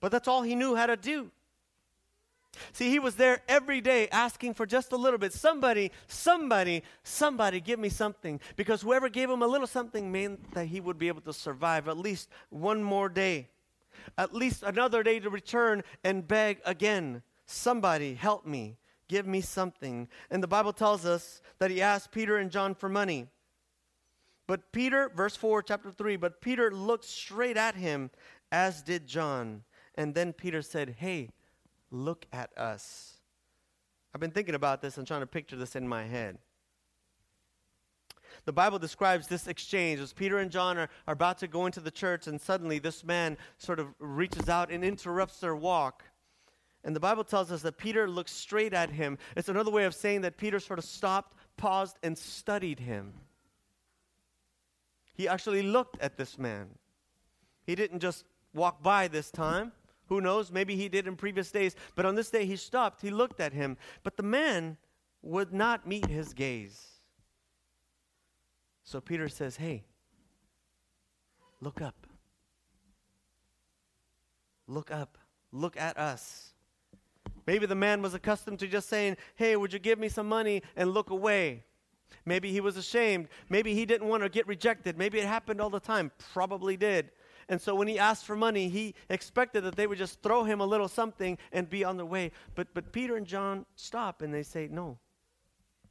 But 0.00 0.12
that's 0.12 0.28
all 0.28 0.42
he 0.42 0.54
knew 0.54 0.76
how 0.76 0.86
to 0.86 0.96
do. 0.96 1.30
See, 2.72 2.90
he 2.90 2.98
was 2.98 3.16
there 3.16 3.42
every 3.48 3.80
day 3.80 4.08
asking 4.08 4.54
for 4.54 4.66
just 4.66 4.92
a 4.92 4.96
little 4.96 5.18
bit. 5.18 5.32
Somebody, 5.32 5.90
somebody, 6.06 6.82
somebody 7.02 7.60
give 7.60 7.78
me 7.78 7.88
something. 7.88 8.40
Because 8.56 8.82
whoever 8.82 9.08
gave 9.08 9.30
him 9.30 9.42
a 9.42 9.46
little 9.46 9.66
something 9.66 10.10
meant 10.10 10.54
that 10.54 10.66
he 10.66 10.80
would 10.80 10.98
be 10.98 11.08
able 11.08 11.20
to 11.22 11.32
survive 11.32 11.88
at 11.88 11.98
least 11.98 12.28
one 12.48 12.82
more 12.82 13.08
day, 13.08 13.48
at 14.16 14.34
least 14.34 14.62
another 14.62 15.02
day 15.02 15.18
to 15.20 15.30
return 15.30 15.82
and 16.02 16.26
beg 16.26 16.60
again. 16.64 17.22
Somebody 17.46 18.14
help 18.14 18.46
me. 18.46 18.76
Give 19.08 19.26
me 19.26 19.40
something. 19.40 20.08
And 20.30 20.42
the 20.42 20.48
Bible 20.48 20.72
tells 20.72 21.04
us 21.04 21.40
that 21.58 21.70
he 21.70 21.80
asked 21.80 22.10
Peter 22.10 22.36
and 22.36 22.50
John 22.50 22.74
for 22.74 22.88
money. 22.88 23.26
But 24.46 24.72
Peter, 24.72 25.10
verse 25.14 25.36
4, 25.36 25.62
chapter 25.62 25.90
3, 25.90 26.16
but 26.16 26.40
Peter 26.40 26.70
looked 26.70 27.04
straight 27.04 27.56
at 27.56 27.74
him, 27.74 28.10
as 28.52 28.82
did 28.82 29.06
John. 29.06 29.64
And 29.96 30.14
then 30.14 30.32
Peter 30.32 30.62
said, 30.62 30.96
Hey, 30.98 31.30
look 31.90 32.26
at 32.32 32.56
us. 32.56 33.14
I've 34.14 34.20
been 34.20 34.30
thinking 34.30 34.54
about 34.54 34.80
this 34.80 34.98
and 34.98 35.06
trying 35.06 35.20
to 35.20 35.26
picture 35.26 35.56
this 35.56 35.76
in 35.76 35.86
my 35.86 36.04
head. 36.04 36.38
The 38.44 38.52
Bible 38.52 38.78
describes 38.78 39.26
this 39.26 39.46
exchange 39.46 40.00
as 40.00 40.12
Peter 40.12 40.38
and 40.38 40.50
John 40.50 40.78
are, 40.78 40.88
are 41.06 41.14
about 41.14 41.38
to 41.38 41.48
go 41.48 41.66
into 41.66 41.80
the 41.80 41.90
church, 41.90 42.26
and 42.26 42.40
suddenly 42.40 42.78
this 42.78 43.04
man 43.04 43.36
sort 43.58 43.80
of 43.80 43.88
reaches 43.98 44.48
out 44.48 44.70
and 44.70 44.84
interrupts 44.84 45.40
their 45.40 45.56
walk. 45.56 46.04
And 46.86 46.94
the 46.94 47.00
Bible 47.00 47.24
tells 47.24 47.50
us 47.50 47.62
that 47.62 47.78
Peter 47.78 48.08
looked 48.08 48.30
straight 48.30 48.72
at 48.72 48.90
him. 48.90 49.18
It's 49.36 49.48
another 49.48 49.72
way 49.72 49.84
of 49.84 49.94
saying 49.94 50.20
that 50.20 50.36
Peter 50.36 50.60
sort 50.60 50.78
of 50.78 50.84
stopped, 50.84 51.36
paused, 51.56 51.98
and 52.04 52.16
studied 52.16 52.78
him. 52.78 53.12
He 55.12 55.26
actually 55.26 55.62
looked 55.62 56.00
at 56.00 56.16
this 56.16 56.38
man. 56.38 56.68
He 57.66 57.74
didn't 57.74 57.98
just 57.98 58.24
walk 58.54 58.84
by 58.84 59.08
this 59.08 59.32
time. 59.32 59.72
Who 60.06 60.20
knows? 60.20 60.52
Maybe 60.52 60.76
he 60.76 60.88
did 60.88 61.08
in 61.08 61.16
previous 61.16 61.50
days. 61.50 61.74
But 61.96 62.06
on 62.06 62.14
this 62.14 62.30
day, 62.30 62.46
he 62.46 62.54
stopped. 62.54 63.02
He 63.02 63.10
looked 63.10 63.40
at 63.40 63.52
him. 63.52 63.76
But 64.04 64.16
the 64.16 64.22
man 64.22 64.76
would 65.22 65.52
not 65.52 65.88
meet 65.88 66.06
his 66.06 66.32
gaze. 66.34 66.80
So 68.84 69.00
Peter 69.00 69.28
says, 69.28 69.56
Hey, 69.56 69.82
look 71.60 71.80
up. 71.80 72.06
Look 74.68 74.92
up. 74.92 75.18
Look 75.50 75.76
at 75.76 75.98
us. 75.98 76.52
Maybe 77.46 77.66
the 77.66 77.74
man 77.74 78.02
was 78.02 78.14
accustomed 78.14 78.58
to 78.60 78.66
just 78.66 78.88
saying, 78.88 79.16
Hey, 79.36 79.56
would 79.56 79.72
you 79.72 79.78
give 79.78 79.98
me 79.98 80.08
some 80.08 80.28
money 80.28 80.62
and 80.76 80.92
look 80.92 81.10
away? 81.10 81.64
Maybe 82.24 82.52
he 82.52 82.60
was 82.60 82.76
ashamed. 82.76 83.28
Maybe 83.48 83.74
he 83.74 83.86
didn't 83.86 84.08
want 84.08 84.22
to 84.22 84.28
get 84.28 84.46
rejected. 84.46 84.98
Maybe 84.98 85.18
it 85.18 85.26
happened 85.26 85.60
all 85.60 85.70
the 85.70 85.80
time. 85.80 86.10
Probably 86.32 86.76
did. 86.76 87.10
And 87.48 87.60
so 87.60 87.76
when 87.76 87.86
he 87.86 87.98
asked 87.98 88.24
for 88.24 88.34
money, 88.34 88.68
he 88.68 88.94
expected 89.08 89.62
that 89.62 89.76
they 89.76 89.86
would 89.86 89.98
just 89.98 90.20
throw 90.22 90.42
him 90.42 90.60
a 90.60 90.66
little 90.66 90.88
something 90.88 91.38
and 91.52 91.70
be 91.70 91.84
on 91.84 91.96
their 91.96 92.06
way. 92.06 92.32
But, 92.56 92.68
but 92.74 92.92
Peter 92.92 93.16
and 93.16 93.26
John 93.26 93.64
stop 93.76 94.22
and 94.22 94.34
they 94.34 94.42
say, 94.42 94.68
No, 94.70 94.98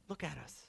look 0.08 0.22
at 0.22 0.36
us. 0.38 0.66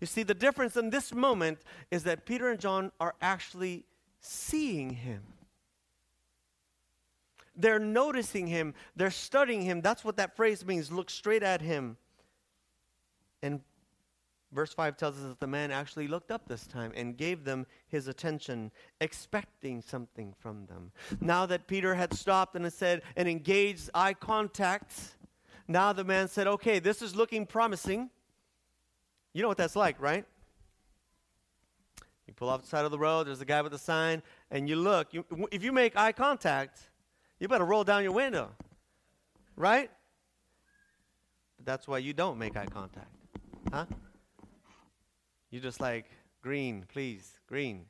You 0.00 0.06
see, 0.06 0.22
the 0.22 0.34
difference 0.34 0.76
in 0.76 0.90
this 0.90 1.14
moment 1.14 1.58
is 1.90 2.04
that 2.04 2.26
Peter 2.26 2.50
and 2.50 2.60
John 2.60 2.92
are 3.00 3.14
actually 3.20 3.84
seeing 4.20 4.90
him. 4.90 5.22
They're 7.54 7.78
noticing 7.78 8.46
him, 8.46 8.74
they're 8.96 9.10
studying 9.10 9.62
him. 9.62 9.80
That's 9.80 10.04
what 10.04 10.16
that 10.16 10.36
phrase 10.36 10.64
means 10.64 10.90
look 10.90 11.10
straight 11.10 11.42
at 11.42 11.60
him. 11.60 11.96
And 13.42 13.60
verse 14.52 14.72
5 14.72 14.96
tells 14.96 15.16
us 15.16 15.22
that 15.22 15.40
the 15.40 15.46
man 15.46 15.70
actually 15.70 16.08
looked 16.08 16.30
up 16.30 16.46
this 16.46 16.66
time 16.66 16.92
and 16.94 17.16
gave 17.16 17.44
them 17.44 17.66
his 17.88 18.08
attention, 18.08 18.70
expecting 19.00 19.82
something 19.82 20.34
from 20.38 20.66
them. 20.66 20.92
Now 21.20 21.46
that 21.46 21.66
Peter 21.66 21.94
had 21.94 22.14
stopped 22.14 22.54
and 22.54 22.64
had 22.64 22.72
said 22.72 23.02
and 23.16 23.28
engaged 23.28 23.90
eye 23.94 24.14
contact, 24.14 25.16
now 25.68 25.92
the 25.92 26.04
man 26.04 26.28
said, 26.28 26.46
Okay, 26.46 26.78
this 26.78 27.02
is 27.02 27.16
looking 27.16 27.46
promising. 27.46 28.10
You 29.32 29.42
know 29.42 29.48
what 29.48 29.56
that's 29.56 29.76
like, 29.76 30.00
right? 30.00 30.24
You 32.26 32.34
pull 32.34 32.48
off 32.48 32.62
the 32.62 32.68
side 32.68 32.84
of 32.84 32.90
the 32.90 32.98
road, 32.98 33.26
there's 33.26 33.40
a 33.40 33.46
guy 33.46 33.62
with 33.62 33.74
a 33.74 33.78
sign, 33.78 34.22
and 34.50 34.68
you 34.68 34.76
look. 34.76 35.12
You, 35.12 35.24
if 35.50 35.64
you 35.64 35.72
make 35.72 35.96
eye 35.96 36.12
contact, 36.12 36.78
you 37.42 37.48
better 37.48 37.64
roll 37.64 37.82
down 37.82 38.04
your 38.04 38.12
window, 38.12 38.50
right? 39.56 39.90
But 41.56 41.66
that's 41.66 41.88
why 41.88 41.98
you 41.98 42.12
don't 42.12 42.38
make 42.38 42.56
eye 42.56 42.66
contact, 42.66 43.10
huh? 43.72 43.86
You 45.50 45.58
just 45.58 45.80
like, 45.80 46.06
green, 46.40 46.84
please, 46.86 47.40
green. 47.48 47.86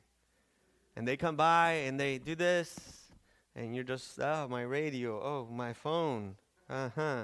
And 0.95 1.07
they 1.07 1.17
come 1.17 1.35
by 1.35 1.73
and 1.85 1.99
they 1.99 2.17
do 2.17 2.33
this, 2.33 3.11
and 3.55 3.75
you're 3.75 3.83
just, 3.83 4.19
oh, 4.19 4.47
my 4.49 4.63
radio, 4.63 5.21
oh, 5.21 5.47
my 5.53 5.71
phone, 5.71 6.35
uh 6.67 6.89
huh. 6.95 7.23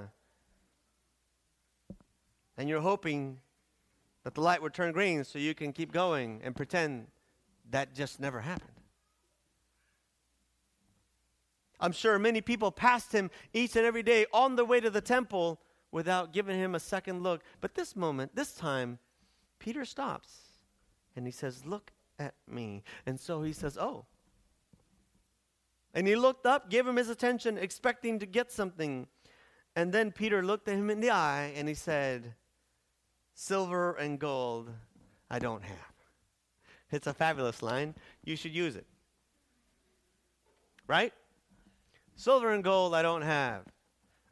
And 2.60 2.70
you're 2.70 2.82
hoping 2.82 3.40
that 4.24 4.36
the 4.36 4.42
light 4.42 4.62
would 4.62 4.76
turn 4.76 4.92
green 4.92 5.24
so 5.24 5.40
you 5.40 5.56
can 5.56 5.74
keep 5.74 5.92
going 5.92 6.42
and 6.44 6.56
pretend 6.56 7.08
that 7.72 7.96
just 7.96 8.20
never 8.20 8.42
happened. 8.42 8.79
I'm 11.80 11.92
sure 11.92 12.20
many 12.20 12.42
people 12.42 12.72
passed 12.72 13.12
him 13.12 13.32
each 13.54 13.76
and 13.76 13.86
every 13.86 14.04
day 14.04 14.26
on 14.34 14.56
the 14.56 14.66
way 14.66 14.80
to 14.80 14.90
the 14.90 15.02
temple 15.02 15.60
without 15.92 16.34
giving 16.34 16.60
him 16.60 16.76
a 16.76 16.80
second 16.80 17.24
look. 17.24 17.42
But 17.62 17.76
this 17.76 17.96
moment, 17.96 18.36
this 18.36 18.54
time, 18.54 19.00
Peter 19.60 19.86
stops 19.86 20.40
and 21.16 21.26
he 21.26 21.32
says, 21.32 21.66
Look 21.66 21.92
at 22.18 22.34
me. 22.48 22.84
And 23.06 23.20
so 23.20 23.42
he 23.42 23.54
says, 23.54 23.78
Oh. 23.78 24.06
And 25.94 26.08
he 26.08 26.16
looked 26.16 26.46
up, 26.46 26.70
gave 26.70 26.86
him 26.86 26.98
his 26.98 27.10
attention, 27.10 27.58
expecting 27.58 28.20
to 28.20 28.26
get 28.26 28.52
something. 28.52 29.08
And 29.76 29.92
then 29.92 30.12
Peter 30.12 30.44
looked 30.44 30.68
at 30.68 30.76
him 30.76 30.90
in 30.90 31.00
the 31.00 31.10
eye 31.10 31.54
and 31.56 31.68
he 31.68 31.74
said, 31.74 32.36
Silver 33.34 33.94
and 33.94 34.20
gold 34.20 34.70
I 35.30 35.40
don't 35.40 35.64
have. 35.64 35.78
It's 36.92 37.08
a 37.08 37.14
fabulous 37.14 37.62
line. 37.62 37.96
You 38.24 38.36
should 38.36 38.54
use 38.54 38.76
it. 38.76 38.86
Right? 40.88 41.14
Silver 42.20 42.52
and 42.52 42.66
gold 42.66 42.94
I 42.94 43.02
don't 43.02 43.22
have. 43.22 43.62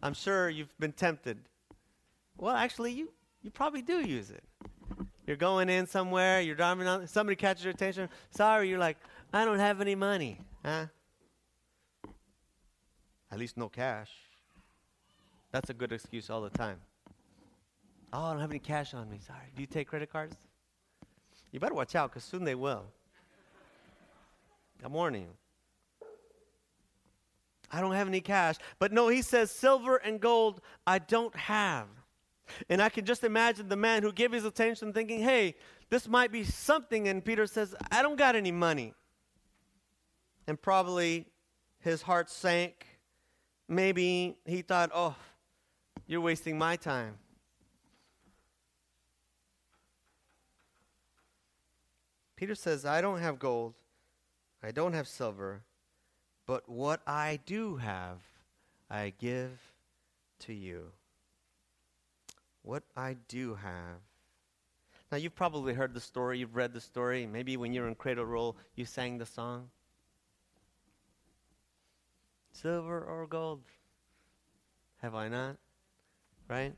I'm 0.03 0.13
sure 0.13 0.49
you've 0.49 0.77
been 0.77 0.91
tempted. 0.91 1.37
Well, 2.37 2.53
actually, 2.53 2.91
you, 2.91 3.13
you 3.41 3.49
probably 3.49 3.81
do 3.81 4.05
use 4.05 4.29
it. 4.29 4.43
You're 5.25 5.37
going 5.37 5.69
in 5.69 5.87
somewhere, 5.87 6.41
you're 6.41 6.57
driving 6.57 6.85
on, 6.85 7.07
somebody 7.07 7.37
catches 7.37 7.63
your 7.63 7.73
attention. 7.73 8.09
Sorry, 8.29 8.67
you're 8.67 8.77
like, 8.77 8.97
I 9.31 9.45
don't 9.45 9.59
have 9.59 9.79
any 9.79 9.95
money. 9.95 10.41
Huh? 10.65 10.87
At 13.31 13.39
least 13.39 13.55
no 13.55 13.69
cash. 13.69 14.11
That's 15.53 15.69
a 15.69 15.73
good 15.73 15.93
excuse 15.93 16.29
all 16.29 16.41
the 16.41 16.49
time. 16.49 16.81
Oh, 18.11 18.25
I 18.25 18.31
don't 18.33 18.41
have 18.41 18.51
any 18.51 18.59
cash 18.59 18.95
on 18.95 19.09
me. 19.09 19.19
Sorry. 19.25 19.47
Do 19.55 19.61
you 19.61 19.65
take 19.65 19.87
credit 19.87 20.11
cards? 20.11 20.35
You 21.53 21.61
better 21.61 21.73
watch 21.73 21.95
out 21.95 22.09
because 22.09 22.25
soon 22.25 22.43
they 22.43 22.55
will. 22.55 22.83
I'm 24.83 24.91
warning 24.91 25.21
you. 25.21 25.29
I 27.71 27.81
don't 27.81 27.93
have 27.93 28.07
any 28.07 28.21
cash. 28.21 28.55
But 28.79 28.91
no, 28.91 29.07
he 29.07 29.21
says, 29.21 29.51
Silver 29.51 29.97
and 29.97 30.19
gold 30.19 30.61
I 30.85 30.99
don't 30.99 31.35
have. 31.35 31.87
And 32.69 32.81
I 32.81 32.89
can 32.89 33.05
just 33.05 33.23
imagine 33.23 33.67
the 33.67 33.75
man 33.75 34.03
who 34.03 34.11
gave 34.11 34.31
his 34.31 34.45
attention 34.45 34.93
thinking, 34.93 35.19
hey, 35.19 35.55
this 35.89 36.07
might 36.07 36.31
be 36.31 36.43
something. 36.43 37.07
And 37.07 37.23
Peter 37.23 37.45
says, 37.45 37.75
I 37.91 38.01
don't 38.01 38.15
got 38.15 38.35
any 38.35 38.51
money. 38.51 38.93
And 40.47 40.61
probably 40.61 41.25
his 41.79 42.01
heart 42.01 42.29
sank. 42.29 42.85
Maybe 43.67 44.37
he 44.45 44.61
thought, 44.61 44.91
oh, 44.93 45.15
you're 46.05 46.21
wasting 46.21 46.57
my 46.57 46.77
time. 46.77 47.15
Peter 52.37 52.55
says, 52.55 52.85
I 52.85 53.01
don't 53.01 53.19
have 53.19 53.39
gold, 53.39 53.73
I 54.61 54.71
don't 54.71 54.93
have 54.93 55.07
silver, 55.07 55.63
but 56.47 56.67
what 56.67 57.01
I 57.05 57.39
do 57.45 57.75
have, 57.75 58.17
I 58.89 59.13
give 59.19 59.59
to 60.39 60.53
you. 60.53 60.91
What 62.63 62.83
I 62.95 63.17
do 63.27 63.55
have. 63.55 63.99
Now, 65.11 65.17
you've 65.17 65.35
probably 65.35 65.73
heard 65.73 65.93
the 65.93 66.01
story, 66.01 66.39
you've 66.39 66.55
read 66.55 66.73
the 66.73 66.81
story. 66.81 67.25
Maybe 67.25 67.55
when 67.57 67.73
you 67.73 67.81
were 67.81 67.87
in 67.87 67.95
Cradle 67.95 68.25
Roll, 68.25 68.57
you 68.75 68.85
sang 68.85 69.17
the 69.17 69.25
song. 69.25 69.69
Silver 72.51 73.03
or 73.03 73.27
gold? 73.27 73.61
Have 75.01 75.15
I 75.15 75.29
not? 75.29 75.57
Right? 76.49 76.73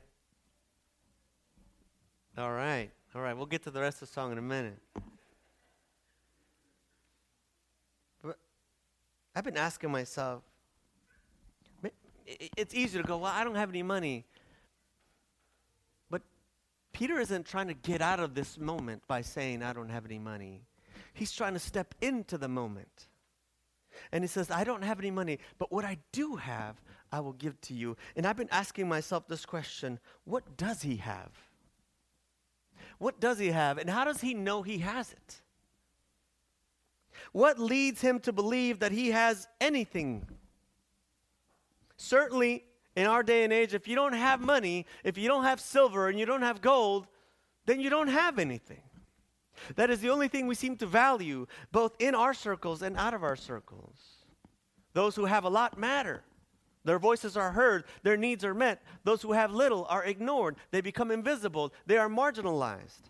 All 2.38 2.52
right. 2.52 2.92
All 3.16 3.22
right. 3.22 3.36
We'll 3.36 3.46
get 3.46 3.64
to 3.64 3.72
the 3.72 3.82
rest 3.82 4.02
of 4.02 4.10
the 4.10 4.14
song 4.14 4.32
in 4.32 4.38
a 4.38 4.42
minute. 4.42 4.78
I've 9.40 9.46
been 9.46 9.56
asking 9.56 9.90
myself, 9.90 10.44
it's 12.28 12.76
easy 12.76 13.02
to 13.02 13.08
go, 13.08 13.20
well, 13.20 13.32
I 13.34 13.46
don't 13.46 13.56
have 13.56 13.70
any 13.70 13.84
money. 13.84 14.26
But 16.10 16.24
Peter 16.92 17.18
isn't 17.22 17.46
trying 17.46 17.70
to 17.70 17.74
get 17.74 18.02
out 18.02 18.20
of 18.20 18.36
this 18.36 18.58
moment 18.58 19.02
by 19.08 19.22
saying, 19.22 19.64
I 19.64 19.72
don't 19.72 19.88
have 19.88 20.04
any 20.04 20.20
money. 20.20 20.64
He's 21.14 21.32
trying 21.32 21.54
to 21.54 21.60
step 21.60 21.96
into 22.02 22.38
the 22.38 22.50
moment. 22.50 23.08
And 24.12 24.26
he 24.26 24.28
says, 24.28 24.52
I 24.52 24.66
don't 24.66 24.84
have 24.84 25.00
any 25.00 25.10
money, 25.10 25.40
but 25.58 25.72
what 25.72 25.86
I 25.86 26.00
do 26.12 26.36
have, 26.36 26.76
I 27.10 27.22
will 27.22 27.32
give 27.32 27.62
to 27.62 27.74
you. 27.74 27.96
And 28.18 28.26
I've 28.26 28.36
been 28.36 28.50
asking 28.52 28.90
myself 28.90 29.30
this 29.30 29.46
question 29.46 30.00
what 30.26 30.58
does 30.58 30.82
he 30.82 30.98
have? 30.98 31.32
What 32.98 33.22
does 33.22 33.40
he 33.40 33.52
have? 33.52 33.78
And 33.78 33.90
how 33.90 34.04
does 34.04 34.20
he 34.20 34.34
know 34.34 34.64
he 34.64 34.80
has 34.80 35.14
it? 35.14 35.42
What 37.32 37.60
leads 37.60 38.02
him 38.02 38.20
to 38.22 38.34
believe 38.34 38.80
that 38.80 38.92
he 38.92 39.10
has 39.12 39.48
anything? 39.62 40.28
Certainly, 41.98 42.66
in 42.96 43.08
our 43.08 43.24
day 43.24 43.44
and 43.44 43.54
age, 43.54 43.74
if 43.74 43.88
you 43.88 43.96
don't 43.96 44.14
have 44.14 44.42
money, 44.42 44.86
if 45.04 45.18
you 45.18 45.28
don't 45.28 45.44
have 45.44 45.60
silver 45.60 46.08
and 46.08 46.20
you 46.20 46.26
don't 46.26 46.42
have 46.42 46.62
gold, 46.62 47.08
then 47.66 47.80
you 47.80 47.90
don't 47.90 48.08
have 48.08 48.40
anything. 48.40 48.82
That 49.76 49.90
is 49.90 50.00
the 50.00 50.10
only 50.10 50.28
thing 50.28 50.48
we 50.48 50.56
seem 50.56 50.78
to 50.78 50.86
value, 50.86 51.46
both 51.72 51.96
in 52.00 52.16
our 52.16 52.34
circles 52.34 52.82
and 52.82 52.98
out 52.98 53.14
of 53.14 53.24
our 53.24 53.36
circles. 53.36 53.98
Those 54.94 55.16
who 55.16 55.26
have 55.26 55.44
a 55.44 55.50
lot 55.50 55.78
matter. 55.78 56.24
Their 56.86 57.00
voices 57.00 57.36
are 57.36 57.52
heard, 57.52 57.84
their 58.04 58.18
needs 58.18 58.44
are 58.46 58.54
met. 58.54 58.82
Those 59.04 59.22
who 59.22 59.34
have 59.34 59.52
little 59.52 59.86
are 59.90 60.04
ignored, 60.04 60.56
they 60.72 60.82
become 60.82 61.12
invisible, 61.12 61.74
they 61.86 61.98
are 61.98 62.10
marginalized. 62.10 63.09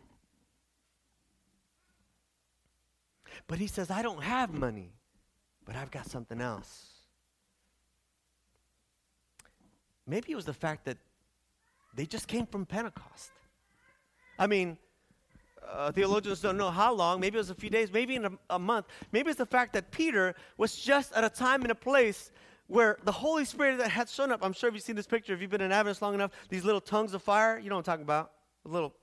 But 3.48 3.60
he 3.60 3.68
says, 3.68 3.90
I 3.90 4.02
don't 4.02 4.24
have 4.24 4.54
money, 4.54 4.94
but 5.66 5.76
I've 5.76 5.92
got 5.92 6.08
something 6.08 6.42
else. 6.42 6.90
maybe 10.10 10.32
it 10.32 10.36
was 10.36 10.46
the 10.46 10.54
fact 10.54 10.86
that 10.86 10.98
they 11.96 12.06
just 12.06 12.28
came 12.28 12.46
from 12.46 12.66
Pentecost. 12.66 13.32
I 14.38 14.48
mean, 14.48 14.78
uh, 15.68 15.92
theologians 15.92 16.42
don't 16.42 16.58
know 16.58 16.72
how 16.72 16.94
long. 16.94 17.20
Maybe 17.20 17.36
it 17.36 17.40
was 17.40 17.50
a 17.50 17.56
few 17.56 17.70
days, 17.70 17.92
maybe 17.92 18.16
in 18.16 18.26
a, 18.26 18.32
a 18.50 18.60
month. 18.60 18.88
Maybe 19.12 19.30
it's 19.30 19.38
the 19.38 19.46
fact 19.46 19.74
that 19.74 19.92
Peter 19.92 20.34
was 20.58 20.76
just 20.76 21.14
at 21.14 21.24
a 21.24 21.30
time 21.30 21.62
and 21.62 21.72
a 21.72 21.76
place 21.76 22.32
where 22.68 22.98
the 23.04 23.12
Holy 23.12 23.46
Spirit 23.46 23.78
that 23.78 23.90
had 23.90 24.10
shown 24.10 24.32
up. 24.32 24.40
I'm 24.44 24.54
sure 24.54 24.70
if 24.70 24.76
you've 24.76 24.84
seen 24.84 24.96
this 24.96 25.08
picture, 25.08 25.34
if 25.34 25.42
you've 25.42 25.52
been 25.52 25.62
in 25.62 25.72
Adventist 25.72 26.02
long 26.02 26.14
enough, 26.14 26.32
these 26.50 26.64
little 26.64 26.82
tongues 26.82 27.14
of 27.14 27.22
fire, 27.22 27.60
you 27.60 27.70
know 27.70 27.76
what 27.76 27.88
I'm 27.88 27.92
talking 27.92 28.04
about. 28.04 28.32
Little 28.64 28.94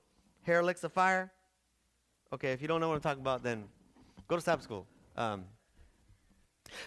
hair 0.41 0.63
licks 0.63 0.83
of 0.83 0.93
fire. 0.93 1.31
Okay, 2.33 2.51
if 2.51 2.61
you 2.61 2.67
don't 2.67 2.81
know 2.81 2.89
what 2.89 2.95
I'm 2.95 3.01
talking 3.01 3.21
about, 3.21 3.43
then 3.43 3.65
go 4.27 4.35
to 4.35 4.41
Sabbath 4.41 4.63
school. 4.63 4.85
Um, 5.15 5.45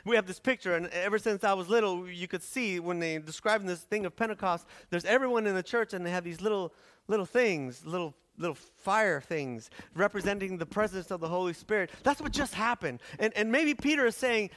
we 0.04 0.14
have 0.16 0.26
this 0.26 0.38
picture, 0.38 0.74
and 0.74 0.88
ever 0.88 1.18
since 1.18 1.42
I 1.42 1.54
was 1.54 1.68
little, 1.68 2.08
you 2.08 2.28
could 2.28 2.42
see 2.42 2.80
when 2.80 2.98
they 2.98 3.18
describing 3.18 3.66
this 3.66 3.80
thing 3.80 4.04
of 4.04 4.14
Pentecost, 4.14 4.66
there's 4.90 5.04
everyone 5.04 5.46
in 5.46 5.54
the 5.54 5.62
church, 5.62 5.94
and 5.94 6.04
they 6.04 6.10
have 6.10 6.24
these 6.24 6.40
little 6.40 6.72
little 7.08 7.26
things, 7.26 7.84
little 7.84 8.14
little 8.38 8.54
fire 8.54 9.20
things 9.20 9.70
representing 9.94 10.56
the 10.56 10.66
presence 10.66 11.10
of 11.10 11.20
the 11.20 11.28
Holy 11.28 11.52
Spirit. 11.52 11.90
That's 12.02 12.20
what 12.20 12.32
just 12.32 12.54
happened. 12.54 13.00
And, 13.18 13.36
and 13.36 13.52
maybe 13.52 13.74
Peter 13.74 14.06
is 14.06 14.16
saying, 14.16 14.50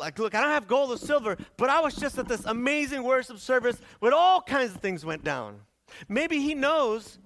like, 0.00 0.18
look, 0.18 0.34
I 0.34 0.40
don't 0.40 0.50
have 0.50 0.66
gold 0.66 0.90
or 0.90 0.96
silver, 0.98 1.36
but 1.56 1.70
I 1.70 1.80
was 1.80 1.94
just 1.94 2.18
at 2.18 2.26
this 2.26 2.44
amazing 2.46 3.04
worship 3.04 3.38
service 3.38 3.80
where 4.00 4.12
all 4.12 4.42
kinds 4.42 4.74
of 4.74 4.80
things 4.80 5.04
went 5.04 5.22
down. 5.22 5.60
Maybe 6.08 6.40
he 6.40 6.54
knows 6.54 7.18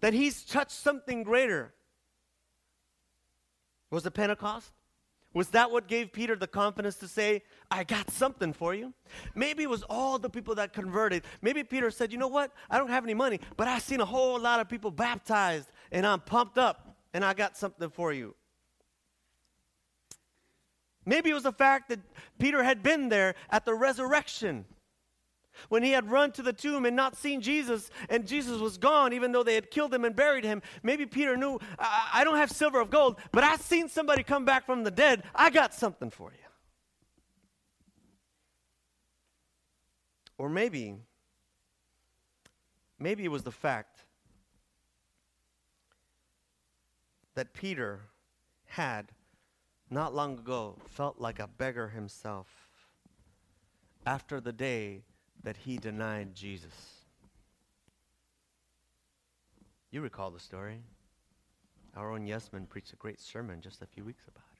that 0.00 0.14
he's 0.14 0.44
touched 0.44 0.72
something 0.72 1.22
greater. 1.22 1.72
Was 3.92 4.06
it 4.06 4.14
Pentecost? 4.14 4.72
Was 5.34 5.48
that 5.48 5.70
what 5.70 5.86
gave 5.86 6.12
Peter 6.12 6.34
the 6.34 6.46
confidence 6.46 6.96
to 6.96 7.08
say, 7.08 7.42
I 7.70 7.84
got 7.84 8.10
something 8.10 8.52
for 8.52 8.74
you? 8.74 8.92
Maybe 9.34 9.62
it 9.62 9.70
was 9.70 9.82
all 9.84 10.18
the 10.18 10.28
people 10.28 10.54
that 10.56 10.72
converted. 10.72 11.24
Maybe 11.40 11.62
Peter 11.62 11.90
said, 11.90 12.10
You 12.10 12.18
know 12.18 12.28
what? 12.28 12.52
I 12.68 12.78
don't 12.78 12.90
have 12.90 13.04
any 13.04 13.14
money, 13.14 13.38
but 13.56 13.68
I've 13.68 13.82
seen 13.82 14.00
a 14.00 14.04
whole 14.04 14.38
lot 14.40 14.60
of 14.60 14.68
people 14.68 14.90
baptized, 14.90 15.70
and 15.90 16.06
I'm 16.06 16.20
pumped 16.20 16.58
up, 16.58 16.96
and 17.14 17.24
I 17.24 17.34
got 17.34 17.56
something 17.56 17.90
for 17.90 18.12
you. 18.12 18.34
Maybe 21.04 21.30
it 21.30 21.34
was 21.34 21.42
the 21.42 21.52
fact 21.52 21.88
that 21.90 22.00
Peter 22.38 22.62
had 22.62 22.82
been 22.82 23.08
there 23.08 23.34
at 23.50 23.64
the 23.64 23.74
resurrection 23.74 24.64
when 25.68 25.82
he 25.82 25.92
had 25.92 26.10
run 26.10 26.32
to 26.32 26.42
the 26.42 26.52
tomb 26.52 26.84
and 26.84 26.96
not 26.96 27.16
seen 27.16 27.40
Jesus, 27.40 27.90
and 28.08 28.26
Jesus 28.26 28.58
was 28.58 28.78
gone, 28.78 29.12
even 29.12 29.32
though 29.32 29.42
they 29.42 29.54
had 29.54 29.70
killed 29.70 29.92
him 29.92 30.04
and 30.04 30.14
buried 30.14 30.44
him, 30.44 30.62
maybe 30.82 31.06
Peter 31.06 31.36
knew, 31.36 31.58
I, 31.78 32.10
I 32.14 32.24
don't 32.24 32.36
have 32.36 32.50
silver 32.50 32.80
or 32.80 32.86
gold, 32.86 33.18
but 33.32 33.44
I've 33.44 33.60
seen 33.60 33.88
somebody 33.88 34.22
come 34.22 34.44
back 34.44 34.66
from 34.66 34.84
the 34.84 34.90
dead. 34.90 35.22
I 35.34 35.50
got 35.50 35.74
something 35.74 36.10
for 36.10 36.30
you. 36.32 36.38
Or 40.38 40.48
maybe, 40.48 40.96
maybe 42.98 43.24
it 43.24 43.30
was 43.30 43.42
the 43.42 43.52
fact 43.52 44.04
that 47.34 47.54
Peter 47.54 48.00
had 48.66 49.12
not 49.90 50.14
long 50.14 50.38
ago 50.38 50.78
felt 50.86 51.20
like 51.20 51.38
a 51.38 51.46
beggar 51.46 51.90
himself 51.90 52.48
after 54.04 54.40
the 54.40 54.52
day 54.52 55.02
that 55.44 55.56
he 55.56 55.76
denied 55.76 56.34
Jesus. 56.34 56.74
You 59.90 60.00
recall 60.00 60.30
the 60.30 60.40
story. 60.40 60.80
Our 61.96 62.12
own 62.12 62.26
Yesman 62.26 62.68
preached 62.68 62.92
a 62.92 62.96
great 62.96 63.20
sermon 63.20 63.60
just 63.60 63.82
a 63.82 63.86
few 63.86 64.04
weeks 64.04 64.24
about 64.26 64.44
it. 64.52 64.58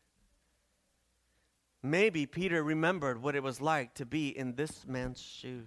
Maybe 1.83 2.27
Peter 2.27 2.62
remembered 2.62 3.23
what 3.23 3.35
it 3.35 3.43
was 3.43 3.61
like 3.61 3.95
to 3.95 4.07
be 4.07 4.29
in 4.29 4.55
this 4.55 4.87
man's 4.87 5.21
shoes. 5.21 5.67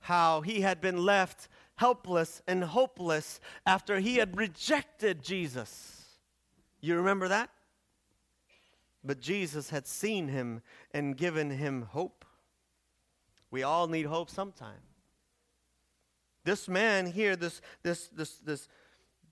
How 0.00 0.40
he 0.40 0.62
had 0.62 0.80
been 0.80 1.04
left 1.04 1.48
helpless 1.76 2.42
and 2.46 2.62
hopeless 2.62 3.40
after 3.64 4.00
he 4.00 4.16
had 4.16 4.36
rejected 4.36 5.22
Jesus. 5.22 6.18
You 6.80 6.96
remember 6.96 7.28
that? 7.28 7.48
But 9.02 9.20
Jesus 9.20 9.70
had 9.70 9.86
seen 9.86 10.28
him 10.28 10.60
and 10.92 11.16
given 11.16 11.50
him 11.50 11.82
hope. 11.82 12.26
We 13.50 13.62
all 13.62 13.88
need 13.88 14.06
hope 14.06 14.30
sometime. 14.30 14.82
This 16.44 16.68
man 16.68 17.06
here, 17.06 17.36
this, 17.36 17.60
this, 17.82 18.08
this, 18.08 18.38
this 18.38 18.68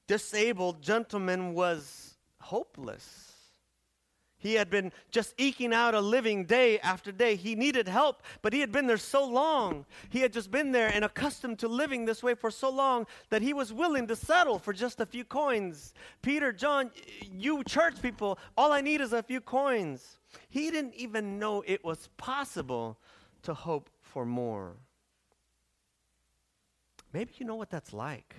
disabled 0.07 0.83
gentleman, 0.83 1.55
was 1.55 2.17
hopeless. 2.41 3.33
He 4.41 4.55
had 4.55 4.71
been 4.71 4.93
just 5.11 5.35
eking 5.37 5.75
out 5.75 5.95
a 5.95 6.01
living 6.01 6.45
day 6.45 6.79
after 6.79 7.11
day. 7.11 7.35
He 7.35 7.57
needed 7.57 7.89
help, 7.89 8.23
but 8.41 8.53
he 8.53 8.61
had 8.61 8.71
been 8.71 8.87
there 8.87 8.97
so 8.97 9.27
long. 9.27 9.85
He 10.11 10.21
had 10.21 10.33
just 10.33 10.53
been 10.53 10.71
there 10.71 10.89
and 10.95 11.05
accustomed 11.05 11.59
to 11.59 11.69
living 11.69 12.05
this 12.05 12.23
way 12.23 12.35
for 12.35 12.51
so 12.51 12.71
long 12.71 13.07
that 13.31 13.43
he 13.43 13.53
was 13.53 13.73
willing 13.73 14.07
to 14.07 14.15
settle 14.15 14.61
for 14.61 14.73
just 14.73 15.01
a 15.01 15.07
few 15.07 15.25
coins. 15.25 15.93
Peter, 16.23 16.53
John, 16.53 16.93
you 17.33 17.65
church 17.65 18.01
people, 18.01 18.39
all 18.57 18.71
I 18.71 18.81
need 18.81 19.01
is 19.01 19.13
a 19.13 19.25
few 19.25 19.41
coins. 19.41 20.19
He 20.49 20.71
didn't 20.71 20.95
even 20.95 21.41
know 21.41 21.65
it 21.67 21.85
was 21.85 22.09
possible 22.17 22.97
to 23.43 23.55
hope 23.55 23.91
for 24.13 24.27
more. 24.27 24.77
Maybe 27.13 27.33
you 27.39 27.47
know 27.47 27.57
what 27.57 27.71
that's 27.71 27.93
like. 27.93 28.35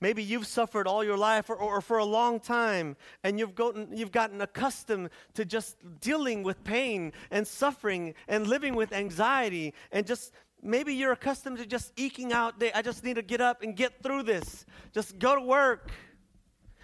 Maybe 0.00 0.22
you've 0.22 0.48
suffered 0.48 0.88
all 0.88 1.04
your 1.04 1.16
life 1.16 1.48
or, 1.48 1.54
or, 1.54 1.80
for 1.80 1.98
a 1.98 2.04
long 2.04 2.40
time, 2.40 2.96
and 3.22 3.38
you've 3.38 3.54
gotten, 3.54 3.96
you've 3.96 4.10
gotten 4.10 4.40
accustomed 4.40 5.10
to 5.34 5.44
just 5.44 5.76
dealing 6.00 6.42
with 6.42 6.64
pain 6.64 7.12
and 7.30 7.46
suffering 7.46 8.14
and 8.26 8.48
living 8.48 8.74
with 8.74 8.92
anxiety. 8.92 9.74
And 9.92 10.04
just 10.04 10.32
maybe 10.60 10.92
you're 10.92 11.12
accustomed 11.12 11.58
to 11.58 11.66
just 11.66 11.92
eking 11.96 12.32
out, 12.32 12.58
day. 12.58 12.72
I 12.74 12.82
just 12.82 13.04
need 13.04 13.14
to 13.14 13.22
get 13.22 13.40
up 13.40 13.62
and 13.62 13.76
get 13.76 14.02
through 14.02 14.24
this. 14.24 14.66
Just 14.92 15.20
go 15.20 15.36
to 15.36 15.40
work. 15.40 15.92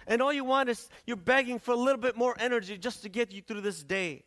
And 0.07 0.21
all 0.21 0.31
you 0.31 0.45
want 0.45 0.69
is 0.69 0.89
you're 1.05 1.17
begging 1.17 1.59
for 1.59 1.71
a 1.73 1.77
little 1.77 2.01
bit 2.01 2.15
more 2.15 2.35
energy 2.39 2.77
just 2.77 3.03
to 3.03 3.09
get 3.09 3.33
you 3.33 3.41
through 3.41 3.61
this 3.61 3.83
day, 3.83 4.23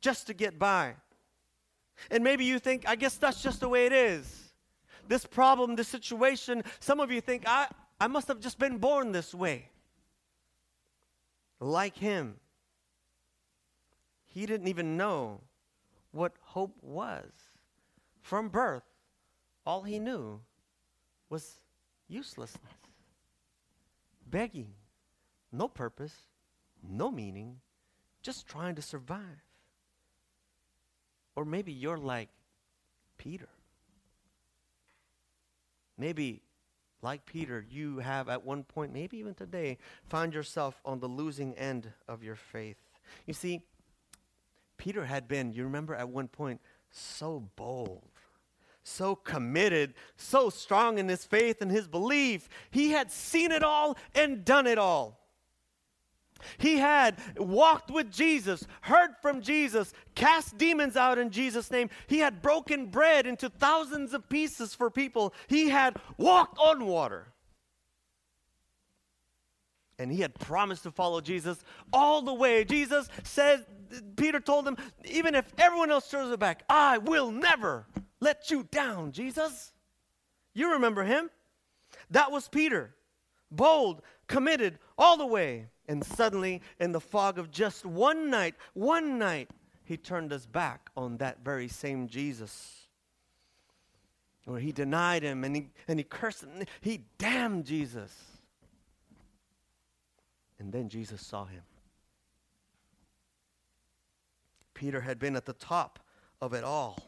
just 0.00 0.28
to 0.28 0.34
get 0.34 0.60
by. 0.60 0.94
And 2.10 2.24
maybe 2.24 2.44
you 2.44 2.58
think, 2.58 2.88
I 2.88 2.96
guess 2.96 3.16
that's 3.16 3.42
just 3.42 3.60
the 3.60 3.68
way 3.68 3.86
it 3.86 3.92
is. 3.92 4.52
This 5.08 5.26
problem, 5.26 5.76
this 5.76 5.88
situation, 5.88 6.62
some 6.78 7.00
of 7.00 7.10
you 7.10 7.20
think, 7.20 7.44
I, 7.46 7.66
I 8.00 8.06
must 8.06 8.28
have 8.28 8.40
just 8.40 8.58
been 8.58 8.78
born 8.78 9.12
this 9.12 9.34
way. 9.34 9.68
Like 11.58 11.96
him. 11.96 12.36
He 14.24 14.46
didn't 14.46 14.68
even 14.68 14.96
know 14.96 15.40
what 16.12 16.32
hope 16.40 16.76
was. 16.80 17.30
From 18.22 18.48
birth, 18.48 18.84
all 19.66 19.82
he 19.82 19.98
knew 19.98 20.40
was 21.28 21.56
uselessness, 22.08 22.72
begging, 24.26 24.72
no 25.52 25.68
purpose, 25.68 26.14
no 26.82 27.10
meaning, 27.10 27.56
just 28.22 28.46
trying 28.46 28.74
to 28.74 28.82
survive. 28.82 29.42
Or 31.40 31.46
maybe 31.46 31.72
you're 31.72 31.96
like 31.96 32.28
Peter. 33.16 33.48
Maybe, 35.96 36.42
like 37.00 37.24
Peter, 37.24 37.64
you 37.66 38.00
have 38.00 38.28
at 38.28 38.44
one 38.44 38.62
point, 38.62 38.92
maybe 38.92 39.16
even 39.16 39.32
today, 39.32 39.78
found 40.10 40.34
yourself 40.34 40.78
on 40.84 41.00
the 41.00 41.06
losing 41.06 41.54
end 41.54 41.90
of 42.06 42.22
your 42.22 42.34
faith. 42.34 42.76
You 43.24 43.32
see, 43.32 43.62
Peter 44.76 45.06
had 45.06 45.28
been, 45.28 45.54
you 45.54 45.64
remember 45.64 45.94
at 45.94 46.10
one 46.10 46.28
point, 46.28 46.60
so 46.90 47.48
bold, 47.56 48.10
so 48.82 49.14
committed, 49.14 49.94
so 50.16 50.50
strong 50.50 50.98
in 50.98 51.08
his 51.08 51.24
faith 51.24 51.62
and 51.62 51.70
his 51.70 51.88
belief. 51.88 52.50
He 52.70 52.90
had 52.90 53.10
seen 53.10 53.50
it 53.50 53.62
all 53.62 53.96
and 54.14 54.44
done 54.44 54.66
it 54.66 54.76
all. 54.76 55.19
He 56.58 56.78
had 56.78 57.18
walked 57.36 57.90
with 57.90 58.10
Jesus, 58.10 58.66
heard 58.82 59.10
from 59.20 59.42
Jesus, 59.42 59.92
cast 60.14 60.58
demons 60.58 60.96
out 60.96 61.18
in 61.18 61.30
Jesus' 61.30 61.70
name. 61.70 61.90
He 62.06 62.18
had 62.18 62.42
broken 62.42 62.86
bread 62.86 63.26
into 63.26 63.48
thousands 63.48 64.14
of 64.14 64.28
pieces 64.28 64.74
for 64.74 64.90
people. 64.90 65.34
He 65.46 65.68
had 65.68 65.98
walked 66.16 66.58
on 66.58 66.86
water. 66.86 67.28
And 69.98 70.10
he 70.10 70.22
had 70.22 70.34
promised 70.34 70.84
to 70.84 70.90
follow 70.90 71.20
Jesus 71.20 71.58
all 71.92 72.22
the 72.22 72.32
way. 72.32 72.64
Jesus 72.64 73.08
said, 73.22 73.66
Peter 74.16 74.40
told 74.40 74.66
him, 74.66 74.78
even 75.04 75.34
if 75.34 75.44
everyone 75.58 75.90
else 75.90 76.10
turns 76.10 76.28
their 76.28 76.38
back, 76.38 76.62
I 76.70 76.96
will 76.98 77.30
never 77.30 77.86
let 78.20 78.50
you 78.50 78.66
down, 78.70 79.12
Jesus. 79.12 79.72
You 80.54 80.72
remember 80.72 81.04
him? 81.04 81.28
That 82.10 82.32
was 82.32 82.48
Peter. 82.48 82.94
Bold, 83.50 84.00
committed, 84.26 84.78
all 84.96 85.16
the 85.16 85.26
way. 85.26 85.66
And 85.90 86.04
suddenly, 86.04 86.62
in 86.78 86.92
the 86.92 87.00
fog 87.00 87.36
of 87.36 87.50
just 87.50 87.84
one 87.84 88.30
night, 88.30 88.54
one 88.74 89.18
night, 89.18 89.50
he 89.82 89.96
turned 89.96 90.30
his 90.30 90.46
back 90.46 90.88
on 90.96 91.16
that 91.16 91.42
very 91.44 91.66
same 91.66 92.06
Jesus. 92.06 92.86
Where 94.44 94.60
he 94.60 94.70
denied 94.70 95.24
him 95.24 95.42
and 95.42 95.56
he, 95.56 95.66
and 95.88 95.98
he 95.98 96.04
cursed 96.04 96.44
him. 96.44 96.64
He 96.80 97.00
damned 97.18 97.64
Jesus. 97.64 98.12
And 100.60 100.72
then 100.72 100.88
Jesus 100.88 101.26
saw 101.26 101.46
him. 101.46 101.64
Peter 104.74 105.00
had 105.00 105.18
been 105.18 105.34
at 105.34 105.44
the 105.44 105.54
top 105.54 105.98
of 106.40 106.54
it 106.54 106.62
all. 106.62 107.02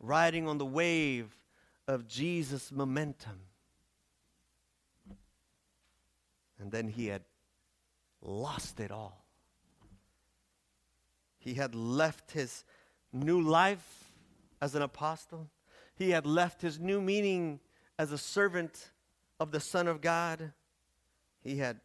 riding 0.00 0.48
on 0.48 0.56
the 0.56 0.64
wave 0.64 1.36
of 1.86 2.08
Jesus' 2.08 2.72
momentum. 2.72 3.40
And 6.64 6.72
then 6.72 6.88
he 6.88 7.08
had 7.08 7.20
lost 8.22 8.80
it 8.80 8.90
all. 8.90 9.22
He 11.36 11.52
had 11.52 11.74
left 11.74 12.30
his 12.30 12.64
new 13.12 13.38
life 13.38 14.10
as 14.62 14.74
an 14.74 14.80
apostle. 14.80 15.50
He 15.94 16.08
had 16.08 16.24
left 16.24 16.62
his 16.62 16.80
new 16.80 17.02
meaning 17.02 17.60
as 17.98 18.12
a 18.12 18.16
servant 18.16 18.92
of 19.38 19.50
the 19.50 19.60
Son 19.60 19.86
of 19.86 20.00
God. 20.00 20.54
He 21.42 21.58
had 21.58 21.80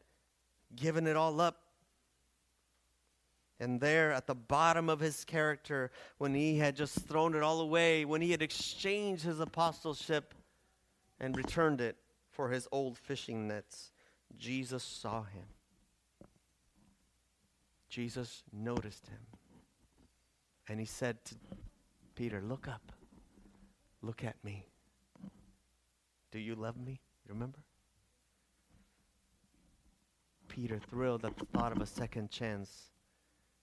given 0.77 1.07
it 1.07 1.17
all 1.17 1.41
up. 1.41 1.57
And 3.59 3.81
there 3.81 4.13
at 4.13 4.27
the 4.27 4.35
bottom 4.35 4.89
of 4.89 5.01
his 5.01 5.25
character, 5.25 5.91
when 6.19 6.33
he 6.33 6.57
had 6.57 6.77
just 6.77 7.05
thrown 7.05 7.35
it 7.35 7.43
all 7.43 7.59
away, 7.59 8.05
when 8.05 8.21
he 8.21 8.31
had 8.31 8.41
exchanged 8.41 9.25
his 9.25 9.41
apostleship 9.41 10.33
and 11.19 11.35
returned 11.35 11.81
it 11.81 11.97
for 12.29 12.49
his 12.51 12.65
old 12.71 12.97
fishing 12.97 13.45
nets, 13.45 13.91
Jesus 14.37 14.83
saw 14.83 15.23
him. 15.23 15.45
Jesus 17.89 18.43
noticed 18.53 19.07
him. 19.07 19.19
And 20.67 20.79
he 20.79 20.85
said 20.85 21.23
to 21.25 21.35
Peter, 22.15 22.41
Look 22.41 22.67
up. 22.67 22.91
Look 24.01 24.23
at 24.23 24.35
me. 24.43 24.67
Do 26.31 26.39
you 26.39 26.55
love 26.55 26.77
me? 26.77 26.99
You 27.25 27.33
remember? 27.33 27.59
Peter, 30.47 30.79
thrilled 30.89 31.25
at 31.25 31.37
the 31.37 31.45
thought 31.45 31.71
of 31.71 31.81
a 31.81 31.85
second 31.85 32.29
chance, 32.29 32.91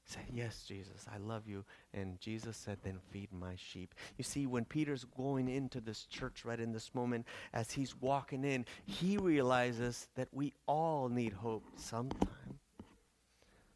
said, 0.06 0.22
Yes, 0.32 0.64
Jesus, 0.66 1.06
I 1.12 1.18
love 1.18 1.46
you. 1.46 1.64
And 1.92 2.20
Jesus 2.20 2.56
said, 2.56 2.78
Then 2.82 2.98
feed 3.10 3.28
my 3.32 3.54
sheep. 3.56 3.94
You 4.16 4.24
see, 4.24 4.46
when 4.46 4.64
Peter's 4.64 5.04
going 5.16 5.48
into 5.48 5.80
this 5.80 6.04
church 6.04 6.44
right 6.44 6.60
in 6.60 6.72
this 6.72 6.94
moment, 6.94 7.26
as 7.52 7.72
he's 7.72 8.00
walking 8.00 8.44
in, 8.44 8.64
he 8.84 9.18
realizes 9.18 10.08
that 10.14 10.28
we 10.32 10.54
all 10.66 11.08
need 11.08 11.32
hope 11.32 11.64
sometime. 11.76 12.28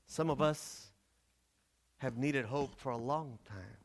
Some 0.06 0.30
of 0.30 0.40
us 0.40 0.90
have 1.98 2.16
needed 2.16 2.44
hope 2.44 2.74
for 2.76 2.90
a 2.90 2.96
long 2.96 3.38
time. 3.46 3.78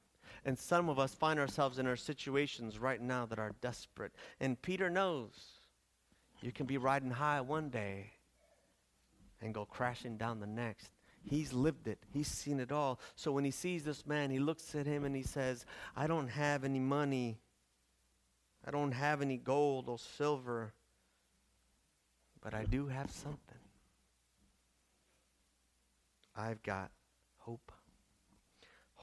And 0.45 0.57
some 0.57 0.89
of 0.89 0.99
us 0.99 1.15
find 1.15 1.39
ourselves 1.39 1.79
in 1.79 1.87
our 1.87 1.95
situations 1.95 2.77
right 2.77 3.01
now 3.01 3.25
that 3.25 3.39
are 3.39 3.53
desperate. 3.61 4.11
And 4.39 4.61
Peter 4.61 4.89
knows 4.89 5.31
you 6.41 6.51
can 6.51 6.67
be 6.67 6.77
riding 6.77 7.09
high 7.09 7.41
one 7.41 7.69
day 7.69 8.11
and 9.41 9.53
go 9.53 9.65
crashing 9.65 10.17
down 10.17 10.39
the 10.39 10.47
next. 10.47 10.91
He's 11.27 11.53
lived 11.53 11.87
it. 11.87 11.99
He's 12.13 12.27
seen 12.27 12.59
it 12.59 12.71
all. 12.71 12.99
So 13.15 13.31
when 13.31 13.43
he 13.45 13.51
sees 13.51 13.83
this 13.83 14.05
man, 14.05 14.29
he 14.29 14.39
looks 14.39 14.75
at 14.75 14.85
him 14.85 15.03
and 15.03 15.15
he 15.15 15.23
says, 15.23 15.65
I 15.95 16.05
don't 16.07 16.27
have 16.27 16.63
any 16.63 16.79
money. 16.79 17.39
I 18.65 18.71
don't 18.71 18.91
have 18.91 19.21
any 19.21 19.37
gold 19.37 19.89
or 19.89 19.97
silver. 19.97 20.73
But 22.41 22.53
I 22.53 22.65
do 22.65 22.87
have 22.87 23.09
something. 23.09 23.39
I've 26.35 26.61
got 26.61 26.91
hope 27.39 27.71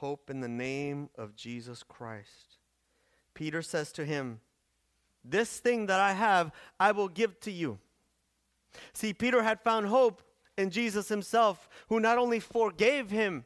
hope 0.03 0.29
in 0.29 0.41
the 0.41 0.49
name 0.49 1.09
of 1.17 1.33
Jesus 1.33 1.81
Christ. 1.81 2.57
Peter 3.33 3.61
says 3.61 3.91
to 3.93 4.03
him, 4.03 4.41
This 5.23 5.59
thing 5.59 5.85
that 5.85 5.99
I 6.01 6.11
have, 6.11 6.51
I 6.77 6.91
will 6.91 7.07
give 7.07 7.39
to 7.41 7.51
you. 7.51 7.79
See, 8.91 9.13
Peter 9.13 9.43
had 9.43 9.61
found 9.61 9.87
hope 9.87 10.21
in 10.57 10.69
Jesus 10.69 11.09
himself, 11.09 11.67
who 11.89 11.99
not 11.99 12.17
only 12.17 12.39
forgave 12.39 13.09
him 13.09 13.43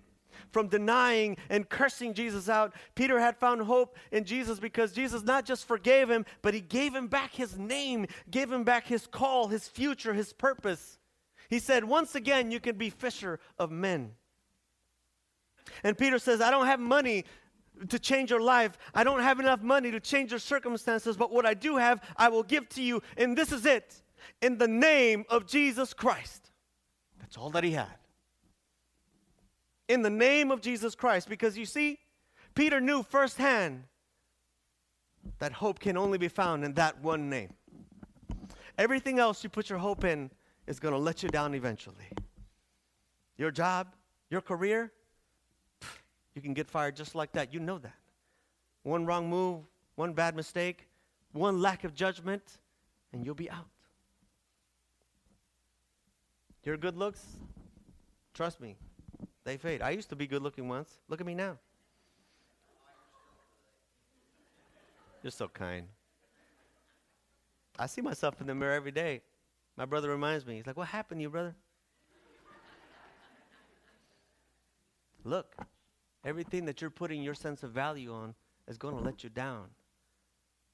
from 0.52 0.68
denying 0.68 1.38
and 1.50 1.68
cursing 1.70 2.14
Jesus 2.14 2.50
out, 2.50 2.74
Peter 2.96 3.20
had 3.20 3.38
found 3.38 3.62
hope 3.62 3.98
in 4.12 4.24
Jesus 4.24 4.60
because 4.60 4.92
Jesus 4.92 5.24
not 5.24 5.46
just 5.46 5.68
forgave 5.68 6.10
him, 6.10 6.26
but 6.42 6.54
he 6.54 6.62
gave 6.62 6.96
him 6.96 7.08
back 7.08 7.34
his 7.34 7.58
name, 7.58 8.08
gave 8.30 8.52
him 8.52 8.64
back 8.64 8.88
his 8.88 9.08
call, 9.08 9.48
his 9.48 9.68
future, 9.68 10.14
his 10.14 10.34
purpose. 10.34 11.00
He 11.50 11.60
said, 11.60 11.84
Once 11.84 12.16
again, 12.16 12.52
you 12.52 12.60
can 12.60 12.78
be 12.78 12.90
fisher 12.90 13.40
of 13.58 13.72
men. 13.72 14.12
And 15.84 15.98
Peter 15.98 16.20
says, 16.20 16.42
I 16.42 16.52
don't 16.52 16.68
have 16.68 16.80
money 16.80 17.26
to 17.90 18.00
change 18.00 18.32
your 18.32 18.42
life. 18.42 18.78
I 18.94 19.04
don't 19.04 19.22
have 19.22 19.40
enough 19.40 19.62
money 19.62 19.92
to 19.92 20.00
change 20.00 20.32
your 20.32 20.40
circumstances, 20.40 21.16
but 21.16 21.32
what 21.32 21.46
I 21.46 21.54
do 21.54 21.78
have, 21.78 22.02
I 22.16 22.30
will 22.30 22.44
give 22.44 22.68
to 22.70 22.82
you. 22.82 23.02
And 23.18 23.38
this 23.38 23.52
is 23.52 23.66
it 23.66 24.02
in 24.42 24.58
the 24.58 24.68
name 24.68 25.26
of 25.30 25.46
Jesus 25.46 25.94
Christ. 25.94 26.47
That's 27.28 27.38
all 27.38 27.50
that 27.52 27.64
he 27.64 27.72
had. 27.72 27.88
In 29.90 30.02
the 30.02 30.10
name 30.10 30.50
of 30.50 30.62
Jesus 30.62 30.96
Christ. 30.96 31.28
Because 31.28 31.58
you 31.58 31.66
see, 31.66 32.00
Peter 32.56 32.80
knew 32.80 33.04
firsthand 33.04 33.84
that 35.40 35.52
hope 35.52 35.80
can 35.80 35.98
only 35.98 36.18
be 36.18 36.30
found 36.30 36.64
in 36.64 36.74
that 36.76 37.02
one 37.04 37.30
name. 37.30 37.54
Everything 38.78 39.20
else 39.20 39.44
you 39.44 39.50
put 39.50 39.70
your 39.70 39.80
hope 39.80 40.06
in 40.06 40.32
is 40.68 40.80
going 40.80 40.94
to 40.94 41.00
let 41.00 41.22
you 41.22 41.30
down 41.30 41.54
eventually. 41.54 41.96
Your 43.38 43.52
job, 43.52 43.88
your 44.30 44.42
career, 44.42 44.92
you 46.34 46.42
can 46.42 46.54
get 46.54 46.70
fired 46.70 46.96
just 46.96 47.14
like 47.14 47.34
that. 47.34 47.54
You 47.54 47.60
know 47.60 47.78
that. 47.80 47.96
One 48.84 49.06
wrong 49.06 49.30
move, 49.30 49.64
one 49.96 50.14
bad 50.14 50.36
mistake, 50.36 50.88
one 51.34 51.62
lack 51.62 51.84
of 51.84 51.94
judgment, 51.94 52.60
and 53.12 53.26
you'll 53.26 53.36
be 53.36 53.50
out. 53.50 53.68
Your 56.68 56.76
good 56.76 56.98
looks, 56.98 57.26
trust 58.34 58.60
me, 58.60 58.76
they 59.46 59.56
fade. 59.56 59.82
I 59.82 59.92
used 59.92 60.10
to 60.10 60.18
be 60.18 60.28
good 60.28 60.42
looking 60.42 60.68
once. 60.68 61.00
Look 61.08 61.22
at 61.22 61.26
me 61.26 61.34
now. 61.34 61.58
You're 65.24 65.32
so 65.32 65.48
kind. 65.48 65.88
I 67.80 67.86
see 67.86 68.02
myself 68.02 68.42
in 68.42 68.48
the 68.48 68.54
mirror 68.54 68.74
every 68.74 68.92
day. 68.92 69.22
My 69.78 69.86
brother 69.86 70.10
reminds 70.10 70.46
me. 70.46 70.58
He's 70.58 70.68
like, 70.68 70.76
What 70.76 70.90
happened 70.90 71.20
to 71.20 71.22
you, 71.22 71.30
brother? 71.30 71.56
Look, 75.24 75.56
Everything 76.26 76.66
that 76.66 76.82
you're 76.82 76.90
putting 76.90 77.24
your 77.24 77.34
sense 77.34 77.64
of 77.64 77.72
value 77.72 78.12
on 78.12 78.36
is 78.68 78.78
going 78.78 78.98
to 78.98 79.02
let 79.02 79.24
you 79.24 79.30
down. 79.30 79.68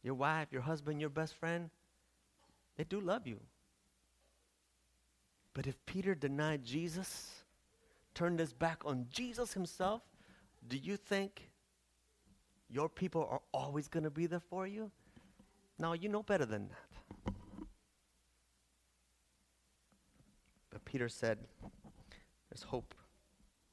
Your 0.01 0.15
wife, 0.15 0.47
your 0.49 0.63
husband, 0.63 0.99
your 0.99 1.11
best 1.11 1.35
friend, 1.35 1.69
they 2.77 2.83
do 2.83 2.99
love 2.99 3.27
you. 3.27 3.39
But 5.53 5.67
if 5.67 5.83
Peter 5.85 6.15
denied 6.15 6.63
Jesus, 6.63 7.43
turned 8.13 8.39
his 8.39 8.53
back 8.53 8.81
on 8.85 9.05
Jesus 9.09 9.53
himself, 9.53 10.01
do 10.67 10.77
you 10.77 10.97
think 10.97 11.49
your 12.69 12.89
people 12.89 13.27
are 13.29 13.41
always 13.53 13.87
going 13.87 14.03
to 14.03 14.09
be 14.09 14.25
there 14.25 14.39
for 14.39 14.65
you? 14.65 14.91
No, 15.77 15.93
you 15.93 16.09
know 16.09 16.23
better 16.23 16.45
than 16.45 16.69
that. 16.69 17.33
But 20.69 20.85
Peter 20.85 21.09
said, 21.09 21.37
There's 22.49 22.63
hope 22.63 22.95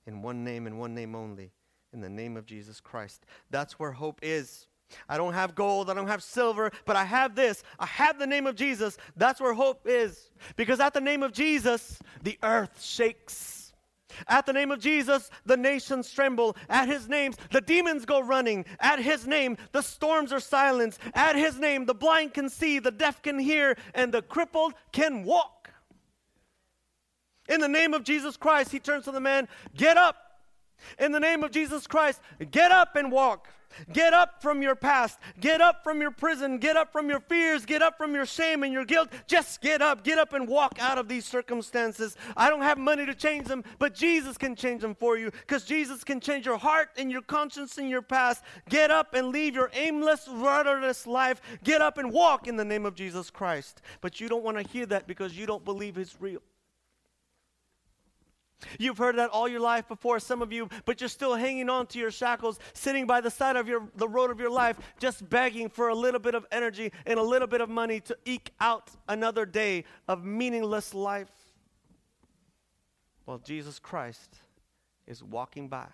in 0.07 0.23
one 0.23 0.45
name 0.45 0.67
and 0.67 0.79
one 0.79 0.95
name 0.95 1.15
only 1.15 1.53
in 1.93 2.01
the 2.01 2.09
name 2.09 2.37
of 2.37 2.47
Jesus 2.47 2.81
Christ. 2.81 3.25
That's 3.51 3.79
where 3.79 3.93
hope 3.93 4.21
is. 4.23 4.67
I 5.09 5.17
don't 5.17 5.35
have 5.35 5.55
gold, 5.55 5.91
I 5.91 5.95
don't 5.95 6.09
have 6.09 6.23
silver, 6.23 6.71
but 6.85 6.97
I 6.97 7.05
have 7.05 7.35
this. 7.35 7.63
I 7.79 7.87
have 7.87 8.19
the 8.19 8.27
name 8.27 8.47
of 8.47 8.57
Jesus. 8.57 8.97
That's 9.17 9.41
where 9.41 9.55
hope 9.55 9.83
is. 9.87 10.31
Because 10.57 10.81
at 10.81 10.95
the 10.95 11.01
name 11.01 11.23
of 11.23 11.33
Jesus, 11.33 11.99
the 12.23 12.39
earth 12.43 12.83
shakes. 12.83 13.73
At 14.29 14.47
the 14.47 14.53
name 14.53 14.71
of 14.71 14.81
Jesus, 14.81 15.31
the 15.47 15.57
nations 15.57 16.11
tremble. 16.11 16.57
At 16.69 16.89
his 16.89 17.09
name, 17.09 17.33
the 17.53 17.61
demons 17.61 18.05
go 18.05 18.21
running. 18.21 18.65
At 18.81 18.99
his 18.99 19.27
name, 19.27 19.57
the 19.73 19.83
storms 19.83 20.33
are 20.33 20.41
silenced. 20.41 21.01
At 21.15 21.37
his 21.37 21.59
name, 21.59 21.87
the 21.87 21.95
blind 21.95 22.35
can 22.35 22.49
see, 22.49 22.79
the 22.79 22.91
deaf 22.91 23.23
can 23.23 23.39
hear, 23.39 23.77
and 23.95 24.13
the 24.13 24.23
crippled 24.23 24.75
can 24.93 25.25
walk. 25.25 25.71
In 27.49 27.61
the 27.61 27.69
name 27.69 27.95
of 27.95 28.05
Jesus 28.05 28.37
Christ, 28.37 28.71
he 28.71 28.79
turns 28.79 29.05
to 29.05 29.13
the 29.13 29.21
man, 29.21 29.49
Get 29.77 29.97
up, 29.97 30.17
in 30.99 31.13
the 31.13 31.21
name 31.21 31.43
of 31.43 31.51
Jesus 31.51 31.87
Christ, 31.87 32.21
get 32.51 32.71
up 32.71 32.97
and 32.97 33.11
walk. 33.11 33.49
Get 33.93 34.13
up 34.13 34.43
from 34.43 34.63
your 34.63 34.75
past. 34.75 35.19
Get 35.41 35.61
up 35.61 35.83
from 35.85 36.01
your 36.01 36.11
prison. 36.11 36.59
Get 36.59 36.77
up 36.77 36.93
from 36.93 37.09
your 37.09 37.21
fears. 37.21 37.65
Get 37.65 37.83
up 37.83 37.97
from 37.97 38.15
your 38.15 38.27
shame 38.27 38.63
and 38.63 38.73
your 38.73 38.85
guilt. 38.85 39.11
Just 39.27 39.61
get 39.61 39.83
up. 39.83 40.05
Get 40.05 40.19
up 40.19 40.33
and 40.33 40.49
walk 40.49 40.79
out 40.81 40.99
of 40.99 41.09
these 41.09 41.25
circumstances. 41.25 42.17
I 42.37 42.51
don't 42.51 42.63
have 42.63 42.79
money 42.79 43.07
to 43.07 43.15
change 43.15 43.47
them, 43.47 43.65
but 43.79 43.95
Jesus 43.95 44.37
can 44.37 44.55
change 44.57 44.83
them 44.83 44.95
for 44.95 45.17
you 45.17 45.31
because 45.31 45.65
Jesus 45.65 46.05
can 46.05 46.21
change 46.21 46.47
your 46.47 46.59
heart 46.59 46.91
and 46.97 47.11
your 47.11 47.23
conscience 47.23 47.79
and 47.79 47.89
your 47.89 48.03
past. 48.03 48.43
Get 48.69 48.91
up 48.91 49.15
and 49.15 49.29
leave 49.29 49.55
your 49.55 49.71
aimless, 49.75 50.29
rudderless 50.29 51.07
life. 51.07 51.41
Get 51.65 51.81
up 51.81 51.99
and 51.99 52.13
walk 52.13 52.47
in 52.47 52.57
the 52.57 52.65
name 52.65 52.87
of 52.87 52.95
Jesus 52.95 53.31
Christ. 53.31 53.83
But 54.01 54.21
you 54.21 54.29
don't 54.29 54.45
want 54.45 54.57
to 54.57 54.63
hear 54.63 54.87
that 54.87 55.07
because 55.07 55.37
you 55.37 55.47
don't 55.47 55.65
believe 55.65 55.99
it's 55.99 56.21
real. 56.21 56.41
You've 58.79 58.99
heard 58.99 59.17
that 59.17 59.31
all 59.31 59.49
your 59.49 59.61
life 59.61 59.89
before, 59.89 60.19
some 60.19 60.43
of 60.43 60.53
you, 60.53 60.69
but 60.85 61.01
you're 61.01 61.09
still 61.09 61.35
hanging 61.35 61.69
on 61.69 61.87
to 61.89 61.99
your 61.99 62.11
shackles, 62.11 62.59
sitting 62.73 63.07
by 63.07 63.21
the 63.21 63.31
side 63.31 63.57
of 63.57 63.69
your, 63.69 63.89
the 63.97 64.09
road 64.09 64.31
of 64.31 64.41
your 64.41 64.51
life, 64.51 64.79
just 64.99 65.29
begging 65.29 65.69
for 65.69 65.89
a 65.89 65.95
little 65.95 66.21
bit 66.21 66.35
of 66.35 66.47
energy 66.53 66.93
and 67.07 67.19
a 67.19 67.23
little 67.23 67.49
bit 67.49 67.61
of 67.61 67.69
money 67.69 68.01
to 68.01 68.17
eke 68.25 68.51
out 68.61 68.91
another 69.09 69.47
day 69.47 69.85
of 70.09 70.25
meaningless 70.25 70.95
life. 70.95 71.31
Well, 73.27 73.39
Jesus 73.39 73.79
Christ 73.79 74.37
is 75.07 75.23
walking 75.23 75.69
by. 75.69 75.87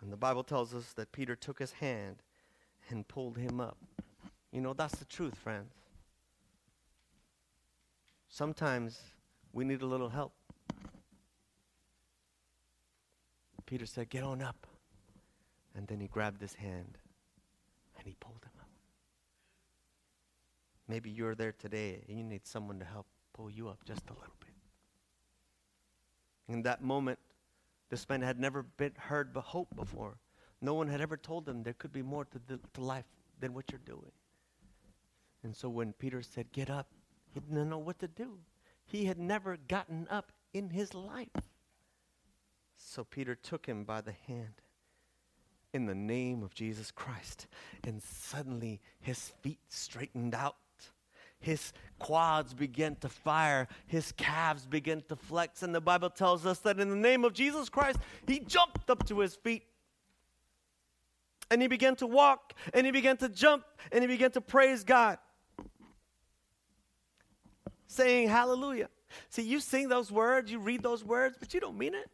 And 0.00 0.12
the 0.12 0.16
Bible 0.16 0.44
tells 0.44 0.74
us 0.74 0.92
that 0.94 1.12
Peter 1.12 1.34
took 1.34 1.58
his 1.58 1.72
hand 1.72 2.16
and 2.90 3.08
pulled 3.08 3.38
him 3.38 3.60
up. 3.60 3.78
You 4.52 4.60
know, 4.60 4.74
that's 4.74 4.96
the 4.96 5.04
truth, 5.04 5.34
friends. 5.34 5.72
Sometimes 8.34 8.98
we 9.52 9.64
need 9.64 9.82
a 9.82 9.86
little 9.86 10.08
help. 10.08 10.32
Peter 13.64 13.86
said, 13.86 14.10
Get 14.10 14.24
on 14.24 14.42
up. 14.42 14.66
And 15.76 15.86
then 15.86 16.00
he 16.00 16.08
grabbed 16.08 16.40
his 16.40 16.54
hand 16.54 16.98
and 17.96 18.08
he 18.08 18.16
pulled 18.18 18.42
him 18.42 18.50
up. 18.60 18.68
Maybe 20.88 21.10
you're 21.10 21.36
there 21.36 21.52
today 21.52 22.02
and 22.08 22.18
you 22.18 22.24
need 22.24 22.44
someone 22.44 22.80
to 22.80 22.84
help 22.84 23.06
pull 23.34 23.52
you 23.52 23.68
up 23.68 23.84
just 23.84 24.02
a 24.10 24.14
little 24.14 24.34
bit. 24.40 24.50
In 26.48 26.62
that 26.62 26.82
moment, 26.82 27.20
this 27.88 28.08
man 28.08 28.20
had 28.20 28.40
never 28.40 28.64
been 28.64 28.94
heard 28.96 29.32
but 29.32 29.42
hope 29.42 29.76
before. 29.76 30.18
No 30.60 30.74
one 30.74 30.88
had 30.88 31.00
ever 31.00 31.16
told 31.16 31.48
him 31.48 31.62
there 31.62 31.74
could 31.74 31.92
be 31.92 32.02
more 32.02 32.24
to, 32.24 32.40
the, 32.48 32.58
to 32.72 32.80
life 32.80 33.06
than 33.38 33.54
what 33.54 33.70
you're 33.70 33.80
doing. 33.86 34.10
And 35.44 35.54
so 35.54 35.68
when 35.68 35.92
Peter 35.92 36.20
said, 36.20 36.50
Get 36.50 36.68
up, 36.68 36.88
he 37.34 37.40
didn't 37.40 37.68
know 37.68 37.78
what 37.78 37.98
to 37.98 38.08
do. 38.08 38.38
He 38.86 39.06
had 39.06 39.18
never 39.18 39.58
gotten 39.68 40.06
up 40.08 40.30
in 40.52 40.70
his 40.70 40.94
life. 40.94 41.28
So 42.76 43.02
Peter 43.02 43.34
took 43.34 43.66
him 43.66 43.82
by 43.82 44.00
the 44.00 44.14
hand 44.26 44.62
in 45.72 45.86
the 45.86 45.94
name 45.94 46.44
of 46.44 46.54
Jesus 46.54 46.92
Christ. 46.92 47.48
And 47.82 48.00
suddenly 48.00 48.80
his 49.00 49.32
feet 49.42 49.58
straightened 49.68 50.34
out. 50.34 50.56
His 51.40 51.72
quads 51.98 52.54
began 52.54 52.94
to 52.96 53.08
fire. 53.08 53.68
His 53.86 54.12
calves 54.12 54.64
began 54.64 55.02
to 55.08 55.16
flex. 55.16 55.62
And 55.62 55.74
the 55.74 55.80
Bible 55.80 56.10
tells 56.10 56.46
us 56.46 56.60
that 56.60 56.78
in 56.78 56.88
the 56.88 56.96
name 56.96 57.24
of 57.24 57.34
Jesus 57.34 57.68
Christ, 57.68 57.98
he 58.26 58.38
jumped 58.38 58.88
up 58.88 59.06
to 59.08 59.18
his 59.18 59.34
feet. 59.34 59.64
And 61.50 61.60
he 61.60 61.68
began 61.68 61.96
to 61.96 62.06
walk. 62.06 62.54
And 62.72 62.86
he 62.86 62.92
began 62.92 63.16
to 63.18 63.28
jump. 63.28 63.64
And 63.90 64.02
he 64.02 64.06
began 64.06 64.30
to 64.30 64.40
praise 64.40 64.84
God. 64.84 65.18
Saying 67.86 68.28
hallelujah. 68.28 68.88
See, 69.28 69.42
you 69.42 69.60
sing 69.60 69.88
those 69.88 70.10
words, 70.10 70.50
you 70.50 70.58
read 70.58 70.82
those 70.82 71.04
words, 71.04 71.36
but 71.38 71.54
you 71.54 71.60
don't 71.60 71.78
mean 71.78 71.94
it. 71.94 72.10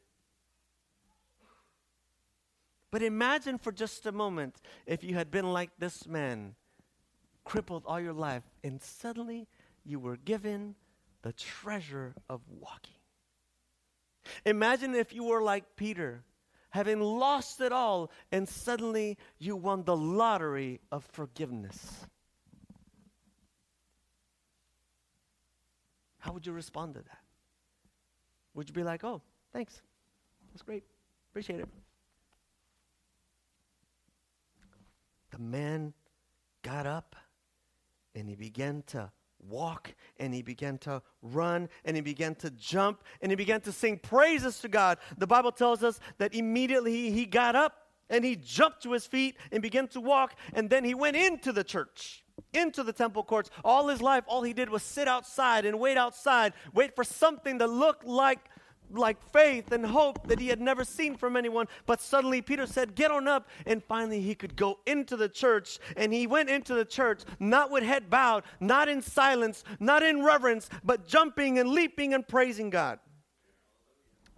But 2.91 3.03
imagine 3.03 3.59
for 3.59 3.73
just 3.73 4.07
a 4.07 4.13
moment 4.13 4.61
if 4.87 5.05
you 5.05 5.15
had 5.15 5.31
been 5.31 5.53
like 5.53 5.71
this 5.79 6.07
man, 6.07 6.55
crippled 7.45 7.85
all 7.87 8.01
your 8.01 8.13
life, 8.13 8.43
and 8.65 8.83
suddenly 8.83 9.47
you 9.85 9.99
were 9.99 10.17
given 10.17 10.75
the 11.23 11.33
treasure 11.33 12.15
of 12.29 12.41
walking. 12.49 12.95
Imagine 14.45 14.95
if 14.95 15.13
you 15.13 15.25
were 15.25 15.43
like 15.43 15.77
Peter, 15.77 16.25
having 16.71 17.01
lost 17.01 17.61
it 17.61 17.73
all, 17.73 18.11
and 18.33 18.49
suddenly 18.49 19.17
you 19.39 19.57
won 19.57 19.85
the 19.85 19.97
lottery 19.97 20.81
of 20.91 21.05
forgiveness. 21.13 22.07
How 26.21 26.33
would 26.33 26.47
you 26.47 26.53
respond 26.53 26.95
to 26.95 27.01
that? 27.01 27.19
Would 28.55 28.69
you 28.69 28.75
be 28.75 28.83
like, 28.83 29.05
oh, 29.05 29.21
thanks. 29.53 29.83
That's 30.53 30.63
great. 30.63 30.85
Appreciate 31.31 31.61
it. 31.61 31.69
the 35.31 35.39
man 35.39 35.95
got 36.63 36.87
up 36.87 37.17
and 38.15 38.29
he 38.29 38.35
began 38.35 38.83
to 38.89 39.11
walk 39.49 39.95
and 40.19 40.35
he 40.35 40.43
began 40.43 40.77
to 40.77 41.01
run 41.23 41.69
and 41.85 41.97
he 41.97 42.03
began 42.03 42.35
to 42.35 42.51
jump 42.51 43.03
and 43.23 43.33
he 43.33 43.37
began 43.37 43.61
to 43.63 43.73
sing 43.73 43.99
praises 43.99 44.59
to 44.61 44.69
God. 44.69 44.99
The 45.17 45.27
Bible 45.27 45.53
tells 45.53 45.83
us 45.83 45.99
that 46.19 46.35
immediately 46.35 47.11
he 47.11 47.25
got 47.25 47.57
up 47.57 47.89
and 48.11 48.25
he 48.25 48.37
jumped 48.37 48.83
to 48.83 48.93
his 48.93 49.07
feet 49.07 49.37
and 49.51 49.63
began 49.63 49.89
to 49.89 50.01
walk 50.01 50.35
and 50.53 50.69
then 50.69 50.85
he 50.85 50.95
went 50.95 51.17
into 51.17 51.53
the 51.53 51.65
church 51.65 52.25
into 52.53 52.83
the 52.83 52.93
temple 52.93 53.23
courts 53.23 53.51
all 53.65 53.89
his 53.89 54.03
life 54.03 54.25
all 54.27 54.43
he 54.43 54.53
did 54.53 54.69
was 54.69 54.83
sit 54.83 55.07
outside 55.07 55.65
and 55.65 55.79
wait 55.79 55.97
outside 55.97 56.53
wait 56.75 56.95
for 56.95 57.05
something 57.05 57.59
to 57.59 57.67
look 57.67 58.03
like 58.05 58.51
like 58.93 59.23
faith 59.33 59.73
and 59.73 59.85
hope 59.85 60.27
that 60.27 60.41
he 60.41 60.49
had 60.49 60.61
never 60.61 60.85
seen 60.85 61.17
from 61.17 61.37
anyone. 61.37 61.67
But 61.87 62.01
suddenly 62.01 62.43
Peter 62.43 62.67
said, 62.67 62.95
Get 62.95 63.11
on 63.11 63.29
up. 63.29 63.49
And 63.67 63.83
finally 63.83 64.21
he 64.21 64.35
could 64.35 64.57
go 64.57 64.81
into 64.87 65.17
the 65.17 65.29
church. 65.29 65.79
And 65.97 66.13
he 66.13 66.27
went 66.27 66.51
into 66.51 66.75
the 66.75 66.85
church, 66.85 67.23
not 67.39 67.71
with 67.71 67.85
head 67.85 68.11
bowed, 68.11 68.45
not 68.59 68.89
in 68.89 69.03
silence, 69.03 69.65
not 69.79 70.03
in 70.03 70.23
reverence, 70.23 70.69
but 70.85 71.07
jumping 71.07 71.59
and 71.59 71.71
leaping 71.71 72.15
and 72.15 72.27
praising 72.27 72.71
God. 72.71 72.99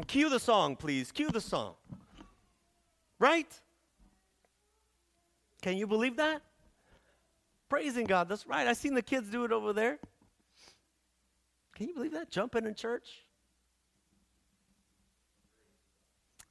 Cue 0.06 0.28
the 0.28 0.40
song, 0.40 0.76
please. 0.76 1.12
Cue 1.12 1.30
the 1.30 1.40
song. 1.40 1.74
Right? 3.18 3.48
Can 5.60 5.76
you 5.76 5.86
believe 5.86 6.16
that? 6.16 6.42
Praising 7.72 8.04
God. 8.04 8.28
That's 8.28 8.46
right. 8.46 8.66
I 8.66 8.74
seen 8.74 8.92
the 8.92 9.00
kids 9.00 9.30
do 9.30 9.44
it 9.44 9.50
over 9.50 9.72
there. 9.72 9.98
Can 11.74 11.88
you 11.88 11.94
believe 11.94 12.12
that? 12.12 12.30
Jumping 12.30 12.66
in 12.66 12.74
church? 12.74 13.24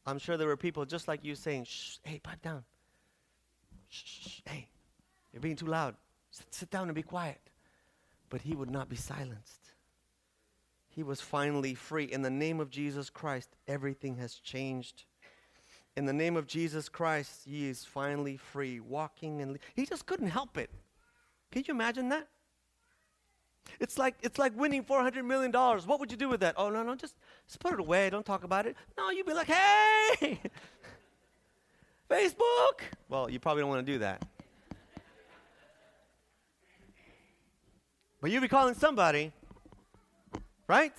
I'm 0.03 0.17
sure 0.17 0.35
there 0.35 0.47
were 0.47 0.57
people 0.57 0.83
just 0.83 1.07
like 1.07 1.23
you 1.23 1.35
saying, 1.35 1.65
shh, 1.65 1.97
hey, 2.01 2.17
pipe 2.17 2.41
down. 2.41 2.63
Shh, 3.89 4.03
shh, 4.03 4.41
hey, 4.45 4.67
you're 5.31 5.43
being 5.43 5.55
too 5.55 5.67
loud. 5.67 5.93
Sit, 6.31 6.55
sit 6.55 6.71
down 6.71 6.87
and 6.87 6.95
be 6.95 7.03
quiet. 7.03 7.39
But 8.29 8.41
he 8.41 8.55
would 8.55 8.71
not 8.71 8.89
be 8.89 8.95
silenced. 8.95 9.73
He 10.89 11.03
was 11.03 11.21
finally 11.21 11.75
free. 11.75 12.05
In 12.05 12.23
the 12.23 12.31
name 12.31 12.59
of 12.59 12.71
Jesus 12.71 13.11
Christ, 13.11 13.55
everything 13.67 14.15
has 14.15 14.37
changed. 14.37 15.03
In 15.95 16.05
the 16.05 16.13
name 16.13 16.35
of 16.35 16.47
Jesus 16.47 16.89
Christ, 16.89 17.41
he 17.45 17.69
is 17.69 17.85
finally 17.85 18.37
free, 18.37 18.79
walking 18.79 19.43
and 19.43 19.59
he 19.75 19.85
just 19.85 20.07
couldn't 20.07 20.29
help 20.29 20.57
it. 20.57 20.71
Can 21.51 21.63
you 21.67 21.73
imagine 21.73 22.09
that? 22.09 22.27
It's 23.79 23.97
like 23.97 24.15
it's 24.21 24.39
like 24.39 24.57
winning 24.57 24.83
four 24.83 25.01
hundred 25.01 25.25
million 25.25 25.51
dollars. 25.51 25.85
What 25.85 25.99
would 25.99 26.11
you 26.11 26.17
do 26.17 26.29
with 26.29 26.39
that? 26.41 26.55
Oh 26.57 26.69
no, 26.69 26.83
no, 26.83 26.95
just, 26.95 27.15
just 27.47 27.59
put 27.59 27.73
it 27.73 27.79
away. 27.79 28.09
Don't 28.09 28.25
talk 28.25 28.43
about 28.43 28.65
it. 28.65 28.75
No, 28.97 29.09
you'd 29.09 29.25
be 29.25 29.33
like, 29.33 29.47
hey, 29.47 30.39
Facebook. 32.09 32.81
Well, 33.09 33.29
you 33.29 33.39
probably 33.39 33.61
don't 33.61 33.69
want 33.69 33.85
to 33.85 33.91
do 33.91 33.99
that. 33.99 34.23
But 38.21 38.29
you'd 38.29 38.41
be 38.41 38.47
calling 38.47 38.75
somebody, 38.75 39.31
right? 40.67 40.93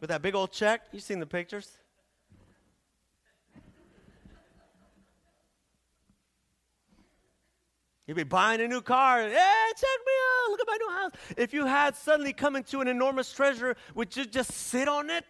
With 0.00 0.08
that 0.08 0.22
big 0.22 0.34
old 0.34 0.52
check. 0.52 0.82
You've 0.90 1.02
seen 1.02 1.20
the 1.20 1.26
pictures. 1.26 1.77
You'd 8.08 8.16
be 8.16 8.24
buying 8.24 8.62
a 8.62 8.66
new 8.66 8.80
car. 8.80 9.20
Hey, 9.20 9.72
check 9.76 9.98
me 10.06 10.12
out. 10.32 10.50
Look 10.50 10.60
at 10.60 10.66
my 10.66 10.78
new 10.80 10.96
house. 10.96 11.12
If 11.36 11.52
you 11.52 11.66
had 11.66 11.94
suddenly 11.94 12.32
come 12.32 12.56
into 12.56 12.80
an 12.80 12.88
enormous 12.88 13.30
treasure, 13.30 13.76
would 13.94 14.16
you 14.16 14.24
just 14.24 14.50
sit 14.50 14.88
on 14.88 15.10
it? 15.10 15.26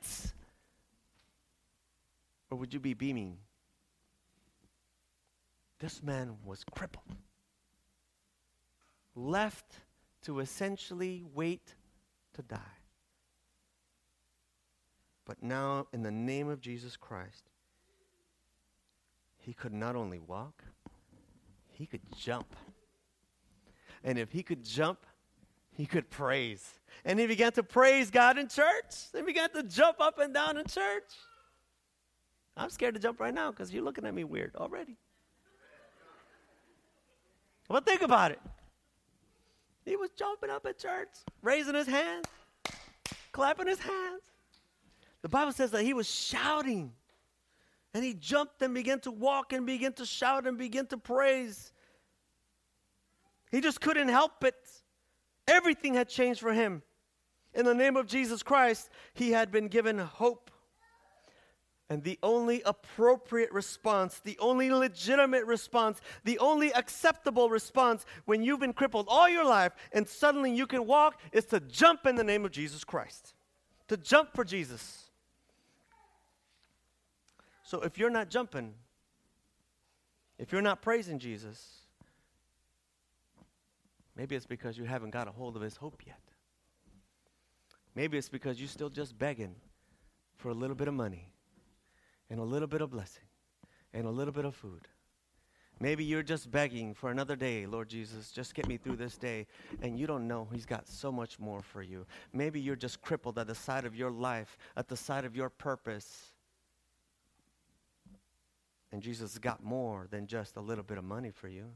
Or 2.51 2.57
would 2.57 2.73
you 2.73 2.79
be 2.79 2.95
beaming? 2.95 3.39
This 5.81 6.05
man 6.05 6.37
was 6.45 6.65
crippled, 6.71 7.17
left 9.17 9.81
to 10.23 10.39
essentially 10.39 11.25
wait 11.35 11.75
to 12.35 12.43
die. 12.43 12.59
But 15.25 15.43
now, 15.43 15.89
in 15.93 16.05
the 16.05 16.13
name 16.13 16.49
of 16.49 16.61
Jesus 16.61 16.97
Christ, 16.97 17.51
he 19.37 19.53
could 19.53 19.73
not 19.73 19.97
only 19.97 20.21
walk, 20.21 20.63
he 21.73 21.87
could 21.87 22.03
jump. 22.17 22.55
And 24.05 24.19
if 24.19 24.33
he 24.33 24.43
could 24.43 24.65
jump, 24.65 25.07
he 25.71 25.87
could 25.87 26.11
praise. 26.11 26.79
And 27.05 27.19
he 27.19 27.27
began 27.27 27.53
to 27.53 27.63
praise 27.63 28.11
God 28.11 28.39
in 28.39 28.49
church. 28.49 28.95
He 29.15 29.23
began 29.23 29.51
to 29.51 29.63
jump 29.63 30.01
up 30.01 30.19
and 30.19 30.35
down 30.35 30.57
in 30.57 30.67
church. 30.67 31.05
I'm 32.57 32.71
scared 32.71 32.95
to 32.95 33.01
jump 33.01 33.21
right 33.21 33.33
now 33.33 33.51
because 33.51 33.73
you're 33.73 33.85
looking 33.85 34.05
at 34.05 34.15
me 34.15 34.25
weird 34.25 34.57
already. 34.57 34.97
But 37.69 37.85
think 37.85 38.03
about 38.03 38.33
it. 38.33 38.41
He 39.85 39.97
was 39.97 40.11
jumping 40.19 40.51
up 40.51 40.67
at 40.67 40.79
church, 40.79 41.09
raising 41.43 41.75
his 41.75 41.87
hands, 41.87 42.27
clapping 43.33 43.69
his 43.69 43.79
hands. 43.79 44.23
The 45.23 45.29
Bible 45.29 45.53
says 45.53 45.71
that 45.71 45.83
he 45.83 45.95
was 45.95 46.09
shouting. 46.09 46.93
And 47.95 48.05
he 48.05 48.15
jumped 48.15 48.61
and 48.63 48.75
began 48.75 49.01
to 49.01 49.11
walk 49.11 49.53
and 49.53 49.65
began 49.65 49.93
to 49.95 50.05
shout 50.05 50.47
and 50.47 50.59
began 50.59 50.87
to 50.89 50.99
praise. 50.99 51.73
He 53.51 53.61
just 53.61 53.81
couldn't 53.81 54.09
help 54.09 54.45
it. 54.45 54.55
Everything 55.47 55.95
had 55.95 56.09
changed 56.09 56.41
for 56.41 56.53
him. 56.53 56.83
In 57.55 57.65
the 57.65 57.75
name 57.75 57.97
of 57.97 58.07
Jesus 58.07 58.43
Christ, 58.43 58.91
he 59.15 59.31
had 59.31 59.51
been 59.51 59.69
given 59.69 59.99
hope. 59.99 60.51
And 61.91 62.05
the 62.05 62.19
only 62.23 62.61
appropriate 62.67 63.51
response, 63.51 64.21
the 64.21 64.39
only 64.41 64.71
legitimate 64.71 65.47
response, 65.47 66.03
the 66.25 66.39
only 66.39 66.71
acceptable 66.73 67.49
response 67.49 68.05
when 68.27 68.43
you've 68.43 68.61
been 68.61 68.75
crippled 68.75 69.07
all 69.09 69.27
your 69.27 69.47
life 69.47 69.73
and 69.93 70.07
suddenly 70.07 70.55
you 70.55 70.67
can 70.67 70.87
walk 70.87 71.19
is 71.33 71.47
to 71.47 71.61
jump 71.61 72.05
in 72.07 72.17
the 72.17 72.25
name 72.25 72.45
of 72.45 72.51
Jesus 72.51 72.85
Christ. 72.85 73.33
To 73.89 73.97
jump 73.97 74.35
for 74.35 74.45
Jesus. 74.45 75.05
So 77.63 77.81
if 77.81 77.97
you're 77.97 78.11
not 78.11 78.29
jumping, 78.29 78.75
If 80.39 80.53
you're 80.53 80.63
not 80.63 80.83
praising 80.83 81.19
Jesus, 81.19 81.78
maybe 84.19 84.37
it's 84.37 84.47
because 84.47 84.77
you 84.77 84.85
haven't 84.85 85.11
got 85.11 85.29
a 85.29 85.31
hold 85.31 85.57
of 85.57 85.63
his 85.63 85.77
hope 85.77 86.03
yet. 86.05 86.21
Maybe 87.95 88.19
it's 88.19 88.29
because 88.29 88.61
you're 88.61 88.69
still 88.69 88.91
just 88.91 89.19
begging 89.19 89.55
for 90.37 90.51
a 90.51 90.55
little 90.55 90.77
bit 90.77 90.89
of 90.89 90.95
money 90.95 91.31
and 92.29 92.39
a 92.39 92.45
little 92.45 92.69
bit 92.69 92.83
of 92.83 92.91
blessing 92.91 93.25
and 93.95 94.07
a 94.07 94.11
little 94.11 94.33
bit 94.33 94.45
of 94.45 94.55
food. 94.55 94.89
Maybe 95.81 96.05
you're 96.05 96.25
just 96.25 96.51
begging 96.51 96.93
for 96.93 97.11
another 97.11 97.37
day, 97.37 97.65
Lord 97.65 97.89
Jesus, 97.89 98.33
just 98.33 98.55
get 98.55 98.67
me 98.67 98.77
through 98.77 98.97
this 98.97 99.17
day. 99.17 99.47
And 99.81 99.99
you 99.99 100.07
don't 100.07 100.27
know 100.27 100.49
He's 100.53 100.67
got 100.67 100.89
so 100.89 101.13
much 101.13 101.39
more 101.39 101.63
for 101.63 101.83
you. 101.83 102.05
Maybe 102.33 102.61
you're 102.61 102.77
just 102.77 103.01
crippled 103.01 103.39
at 103.39 103.47
the 103.47 103.55
side 103.55 103.85
of 103.85 103.95
your 103.95 104.11
life, 104.11 104.59
at 104.77 104.89
the 104.89 104.97
side 104.97 105.25
of 105.25 105.37
your 105.37 105.49
purpose. 105.49 106.33
And 108.91 109.03
Jesus 109.03 109.39
got 109.39 109.63
more 109.63 110.09
than 110.11 110.27
just 110.27 110.57
a 110.57 110.61
little 110.61 110.85
bit 110.85 110.99
of 110.99 111.05
money 111.05 111.31
for 111.31 111.47
you. 111.49 111.67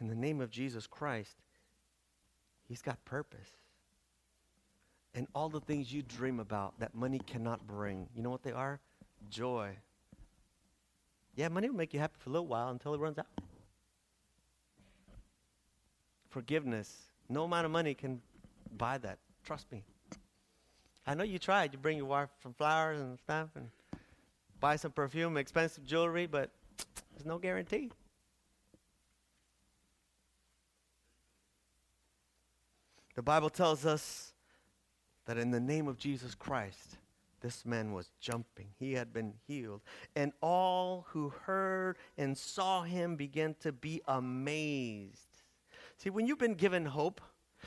In 0.00 0.08
the 0.08 0.14
name 0.14 0.40
of 0.40 0.50
Jesus 0.50 0.86
Christ, 0.86 1.36
He's 2.68 2.82
got 2.82 3.04
purpose. 3.04 3.48
And 5.14 5.26
all 5.34 5.48
the 5.48 5.60
things 5.60 5.92
you 5.92 6.02
dream 6.02 6.40
about 6.40 6.78
that 6.80 6.94
money 6.94 7.20
cannot 7.26 7.66
bring, 7.66 8.08
you 8.14 8.22
know 8.22 8.30
what 8.30 8.42
they 8.42 8.52
are? 8.52 8.80
Joy 9.28 9.76
yeah, 11.34 11.48
money 11.48 11.70
will 11.70 11.76
make 11.76 11.94
you 11.94 12.00
happy 12.00 12.14
for 12.18 12.28
a 12.28 12.32
little 12.32 12.46
while 12.46 12.68
until 12.70 12.94
it 12.94 13.00
runs 13.00 13.18
out. 13.18 13.26
Forgiveness. 16.28 17.08
No 17.28 17.44
amount 17.44 17.64
of 17.64 17.72
money 17.72 17.94
can 17.94 18.20
buy 18.76 18.98
that. 18.98 19.18
Trust 19.44 19.70
me. 19.72 19.82
I 21.06 21.14
know 21.14 21.24
you 21.24 21.38
tried. 21.38 21.72
You 21.72 21.78
bring 21.78 21.96
your 21.96 22.06
wife 22.06 22.28
some 22.42 22.52
flowers 22.52 23.00
and 23.00 23.18
stuff 23.18 23.48
and 23.56 23.68
buy 24.60 24.76
some 24.76 24.92
perfume, 24.92 25.36
expensive 25.36 25.84
jewelry, 25.84 26.26
but 26.26 26.50
there's 27.14 27.26
no 27.26 27.38
guarantee. 27.38 27.90
The 33.14 33.22
Bible 33.22 33.50
tells 33.50 33.84
us 33.84 34.32
that 35.26 35.38
in 35.38 35.50
the 35.50 35.60
name 35.60 35.86
of 35.86 35.98
Jesus 35.98 36.34
Christ, 36.34 36.96
this 37.40 37.66
man 37.66 37.92
was 37.92 38.10
jumping. 38.20 38.68
He 38.78 38.94
had 38.94 39.12
been 39.12 39.34
healed. 39.46 39.82
And 40.16 40.32
all 40.40 41.06
who 41.10 41.28
heard 41.28 41.98
and 42.16 42.38
saw 42.38 42.82
him 42.82 43.16
began 43.16 43.54
to 43.60 43.72
be 43.72 44.00
amazed. 44.06 45.42
See, 45.98 46.10
when 46.10 46.26
you've 46.26 46.38
been 46.38 46.54
given 46.54 46.86
hope, 46.86 47.20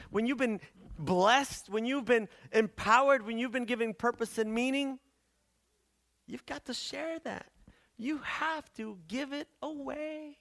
when 0.10 0.26
you've 0.26 0.38
been 0.38 0.60
blessed, 0.98 1.70
when 1.70 1.86
you've 1.86 2.06
been 2.06 2.28
empowered, 2.52 3.26
when 3.26 3.38
you've 3.38 3.52
been 3.52 3.66
given 3.66 3.94
purpose 3.94 4.38
and 4.38 4.54
meaning, 4.54 5.00
you've 6.26 6.46
got 6.46 6.66
to 6.66 6.74
share 6.74 7.20
that. 7.20 7.48
You 7.98 8.20
have 8.24 8.74
to 8.74 8.98
give 9.08 9.32
it 9.32 9.48
away. 9.62 10.40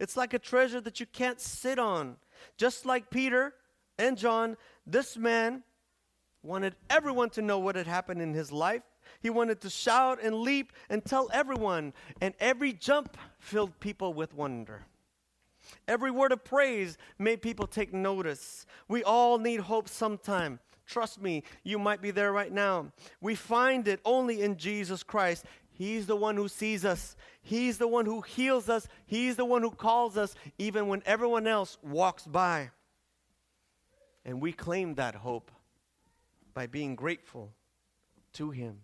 It's 0.00 0.16
like 0.16 0.32
a 0.32 0.38
treasure 0.38 0.80
that 0.80 1.00
you 1.00 1.06
can't 1.06 1.40
sit 1.40 1.78
on. 1.78 2.16
Just 2.56 2.86
like 2.86 3.10
Peter 3.10 3.54
and 3.98 4.16
John, 4.16 4.56
this 4.86 5.16
man 5.16 5.62
wanted 6.42 6.76
everyone 6.88 7.30
to 7.30 7.42
know 7.42 7.58
what 7.58 7.76
had 7.76 7.86
happened 7.86 8.22
in 8.22 8.34
his 8.34 8.52
life. 8.52 8.82
He 9.20 9.30
wanted 9.30 9.60
to 9.62 9.70
shout 9.70 10.18
and 10.22 10.36
leap 10.36 10.72
and 10.88 11.04
tell 11.04 11.28
everyone, 11.32 11.92
and 12.20 12.34
every 12.38 12.72
jump 12.72 13.16
filled 13.38 13.78
people 13.80 14.12
with 14.14 14.34
wonder. 14.34 14.84
Every 15.86 16.10
word 16.10 16.32
of 16.32 16.44
praise 16.44 16.96
made 17.18 17.42
people 17.42 17.66
take 17.66 17.92
notice. 17.92 18.66
We 18.86 19.02
all 19.02 19.38
need 19.38 19.60
hope 19.60 19.88
sometime. 19.88 20.60
Trust 20.86 21.20
me, 21.20 21.42
you 21.64 21.78
might 21.78 22.00
be 22.00 22.10
there 22.10 22.32
right 22.32 22.52
now. 22.52 22.92
We 23.20 23.34
find 23.34 23.86
it 23.86 24.00
only 24.04 24.40
in 24.40 24.56
Jesus 24.56 25.02
Christ. 25.02 25.44
He's 25.78 26.06
the 26.06 26.16
one 26.16 26.34
who 26.34 26.48
sees 26.48 26.84
us. 26.84 27.14
He's 27.40 27.78
the 27.78 27.86
one 27.86 28.04
who 28.04 28.20
heals 28.20 28.68
us. 28.68 28.88
He's 29.06 29.36
the 29.36 29.44
one 29.44 29.62
who 29.62 29.70
calls 29.70 30.16
us, 30.16 30.34
even 30.58 30.88
when 30.88 31.04
everyone 31.06 31.46
else 31.46 31.78
walks 31.84 32.26
by. 32.26 32.72
And 34.24 34.42
we 34.42 34.50
claim 34.50 34.96
that 34.96 35.14
hope 35.14 35.52
by 36.52 36.66
being 36.66 36.96
grateful 36.96 37.52
to 38.32 38.50
Him. 38.50 38.80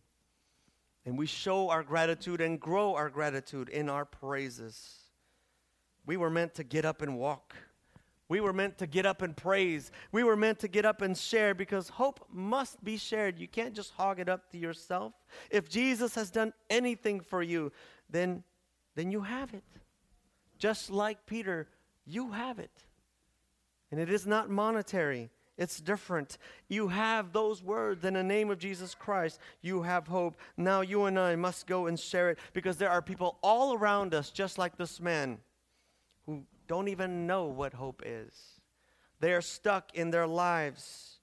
And 1.05 1.19
we 1.19 1.27
show 1.27 1.69
our 1.69 1.83
gratitude 1.83 2.41
and 2.41 2.61
grow 2.61 2.95
our 2.95 3.11
gratitude 3.11 3.69
in 3.69 3.89
our 3.89 4.05
praises. 4.05 5.01
We 6.07 6.17
were 6.17 6.31
meant 6.31 6.55
to 6.55 6.63
get 6.63 6.85
up 6.85 7.03
and 7.03 7.19
walk. 7.19 7.57
We 8.35 8.41
were 8.41 8.53
meant 8.53 8.79
to 8.79 8.89
get 8.89 9.07
up 9.07 9.23
and 9.23 9.37
praise. 9.37 9.93
We 10.11 10.25
were 10.25 10.35
meant 10.35 10.59
to 10.59 10.67
get 10.67 10.85
up 10.85 11.03
and 11.03 11.17
share 11.17 11.55
because 11.55 11.89
hope 11.89 12.27
must 12.33 12.83
be 12.83 12.97
shared. 12.97 13.39
You 13.39 13.47
can't 13.47 13.75
just 13.75 13.93
hog 13.93 14.19
it 14.19 14.29
up 14.29 14.51
to 14.51 14.59
yourself. 14.59 15.13
If 15.53 15.69
Jesus 15.69 16.17
has 16.17 16.33
done 16.33 16.53
anything 16.69 17.21
for 17.21 17.45
you, 17.45 17.71
then, 18.11 18.43
then 18.97 19.13
you 19.13 19.21
have 19.21 19.55
it. 19.55 19.63
Just 20.59 20.91
like 20.91 21.27
Peter, 21.27 21.69
you 22.05 22.33
have 22.33 22.59
it. 22.59 22.73
And 23.93 24.01
it 24.01 24.11
is 24.11 24.27
not 24.27 24.51
monetary, 24.51 25.31
it's 25.57 25.81
different. 25.81 26.37
You 26.69 26.89
have 26.89 27.33
those 27.33 27.63
words 27.63 28.05
in 28.05 28.15
the 28.15 28.25
name 28.25 28.51
of 28.51 28.59
Jesus 28.59 28.97
Christ. 28.97 29.39
You 29.63 29.83
have 29.83 30.09
hope. 30.09 30.41
Now 30.57 30.81
you 30.81 31.05
and 31.05 31.21
I 31.21 31.37
must 31.37 31.69
go 31.69 31.87
and 31.87 32.01
share 32.01 32.31
it 32.31 32.41
because 32.53 32.79
there 32.79 32.91
are 32.91 33.01
people 33.01 33.39
all 33.45 33.75
around 33.75 34.13
us, 34.13 34.33
just 34.33 34.59
like 34.59 34.77
this 34.77 35.01
man, 35.01 35.39
don't 36.67 36.89
even 36.89 37.27
know 37.27 37.47
what 37.47 37.75
hope 37.75 38.03
is. 38.05 38.33
They 39.21 39.33
are 39.33 39.41
stuck 39.41 39.95
in 39.95 40.11
their 40.11 40.27
lives, 40.27 41.19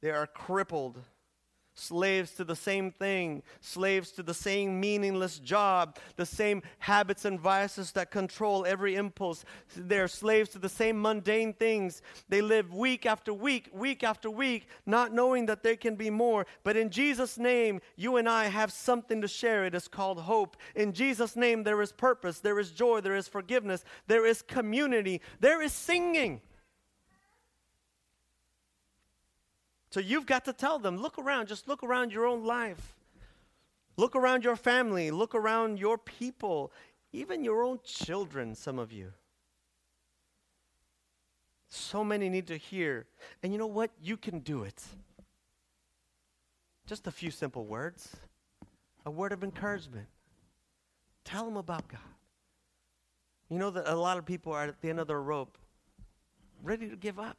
they 0.00 0.10
are 0.10 0.26
crippled 0.26 0.98
slaves 1.78 2.32
to 2.32 2.44
the 2.44 2.56
same 2.56 2.90
thing, 2.90 3.42
slaves 3.60 4.10
to 4.12 4.22
the 4.22 4.34
same 4.34 4.80
meaningless 4.80 5.38
job, 5.38 5.96
the 6.16 6.26
same 6.26 6.62
habits 6.78 7.24
and 7.24 7.38
vices 7.40 7.92
that 7.92 8.10
control 8.10 8.66
every 8.66 8.96
impulse. 8.96 9.44
They're 9.76 10.08
slaves 10.08 10.50
to 10.50 10.58
the 10.58 10.68
same 10.68 11.00
mundane 11.00 11.52
things. 11.52 12.02
They 12.28 12.40
live 12.40 12.74
week 12.74 13.06
after 13.06 13.32
week, 13.32 13.70
week 13.72 14.02
after 14.02 14.30
week, 14.30 14.66
not 14.86 15.12
knowing 15.12 15.46
that 15.46 15.62
there 15.62 15.76
can 15.76 15.94
be 15.94 16.10
more. 16.10 16.46
But 16.64 16.76
in 16.76 16.90
Jesus' 16.90 17.38
name, 17.38 17.80
you 17.96 18.16
and 18.16 18.28
I 18.28 18.46
have 18.46 18.72
something 18.72 19.20
to 19.20 19.28
share. 19.28 19.64
It 19.64 19.74
is 19.74 19.88
called 19.88 20.20
hope. 20.20 20.56
In 20.74 20.92
Jesus' 20.92 21.36
name, 21.36 21.62
there 21.62 21.80
is 21.80 21.92
purpose, 21.92 22.40
there 22.40 22.58
is 22.58 22.70
joy, 22.72 23.00
there 23.00 23.16
is 23.16 23.28
forgiveness, 23.28 23.84
there 24.06 24.26
is 24.26 24.42
community, 24.42 25.20
there 25.40 25.62
is 25.62 25.72
singing. 25.72 26.40
So 29.90 30.00
you've 30.00 30.26
got 30.26 30.44
to 30.44 30.52
tell 30.52 30.78
them 30.78 30.98
look 30.98 31.18
around, 31.18 31.48
just 31.48 31.68
look 31.68 31.82
around 31.82 32.12
your 32.12 32.26
own 32.26 32.44
life. 32.44 32.94
Look 33.96 34.14
around 34.14 34.44
your 34.44 34.54
family, 34.54 35.10
look 35.10 35.34
around 35.34 35.80
your 35.80 35.98
people, 35.98 36.72
even 37.12 37.42
your 37.42 37.64
own 37.64 37.80
children, 37.84 38.54
some 38.54 38.78
of 38.78 38.92
you. 38.92 39.12
So 41.68 42.04
many 42.04 42.28
need 42.28 42.46
to 42.46 42.56
hear. 42.56 43.06
And 43.42 43.52
you 43.52 43.58
know 43.58 43.66
what? 43.66 43.90
You 44.00 44.16
can 44.16 44.38
do 44.38 44.62
it. 44.62 44.82
Just 46.86 47.06
a 47.06 47.10
few 47.10 47.30
simple 47.30 47.66
words, 47.66 48.16
a 49.04 49.10
word 49.10 49.32
of 49.32 49.42
encouragement. 49.42 50.06
Tell 51.24 51.44
them 51.44 51.56
about 51.56 51.88
God. 51.88 52.00
You 53.50 53.58
know 53.58 53.70
that 53.70 53.92
a 53.92 53.96
lot 53.96 54.16
of 54.16 54.24
people 54.24 54.52
are 54.52 54.64
at 54.64 54.80
the 54.80 54.90
end 54.90 55.00
of 55.00 55.08
their 55.08 55.20
rope, 55.20 55.58
ready 56.62 56.88
to 56.88 56.96
give 56.96 57.18
up. 57.18 57.36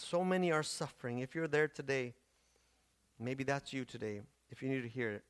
So 0.00 0.24
many 0.24 0.50
are 0.50 0.62
suffering. 0.62 1.18
If 1.18 1.34
you're 1.34 1.46
there 1.46 1.68
today, 1.68 2.14
maybe 3.18 3.44
that's 3.44 3.72
you 3.72 3.84
today. 3.84 4.22
If 4.50 4.62
you 4.62 4.68
need 4.68 4.82
to 4.82 4.88
hear 4.88 5.10
it, 5.10 5.22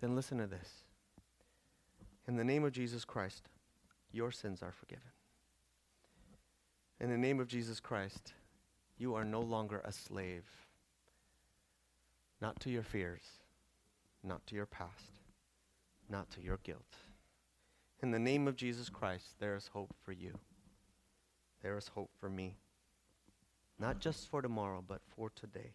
then 0.00 0.16
listen 0.16 0.38
to 0.38 0.46
this. 0.46 0.68
In 2.26 2.36
the 2.36 2.42
name 2.42 2.64
of 2.64 2.72
Jesus 2.72 3.04
Christ, 3.04 3.48
your 4.12 4.32
sins 4.32 4.62
are 4.62 4.72
forgiven. 4.72 5.10
In 7.00 7.10
the 7.10 7.18
name 7.18 7.38
of 7.38 7.48
Jesus 7.48 7.80
Christ, 7.80 8.32
you 8.96 9.14
are 9.14 9.24
no 9.24 9.40
longer 9.40 9.82
a 9.84 9.92
slave. 9.92 10.44
Not 12.40 12.58
to 12.60 12.70
your 12.70 12.82
fears, 12.82 13.24
not 14.24 14.46
to 14.46 14.54
your 14.54 14.66
past, 14.66 15.20
not 16.08 16.30
to 16.30 16.40
your 16.40 16.58
guilt. 16.62 16.96
In 18.02 18.10
the 18.10 18.18
name 18.18 18.48
of 18.48 18.56
Jesus 18.56 18.88
Christ, 18.88 19.34
there 19.38 19.54
is 19.54 19.70
hope 19.72 19.94
for 20.02 20.12
you 20.12 20.38
there 21.66 21.76
is 21.76 21.88
hope 21.88 22.10
for 22.20 22.28
me. 22.28 22.54
Not 23.80 23.98
just 23.98 24.30
for 24.30 24.40
tomorrow, 24.40 24.84
but 24.86 25.00
for 25.16 25.30
today. 25.30 25.72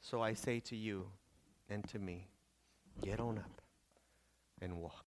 So 0.00 0.22
I 0.22 0.34
say 0.34 0.60
to 0.60 0.76
you 0.76 1.06
and 1.68 1.82
to 1.88 1.98
me, 1.98 2.28
get 3.02 3.18
on 3.18 3.38
up 3.38 3.60
and 4.60 4.78
walk. 4.78 4.94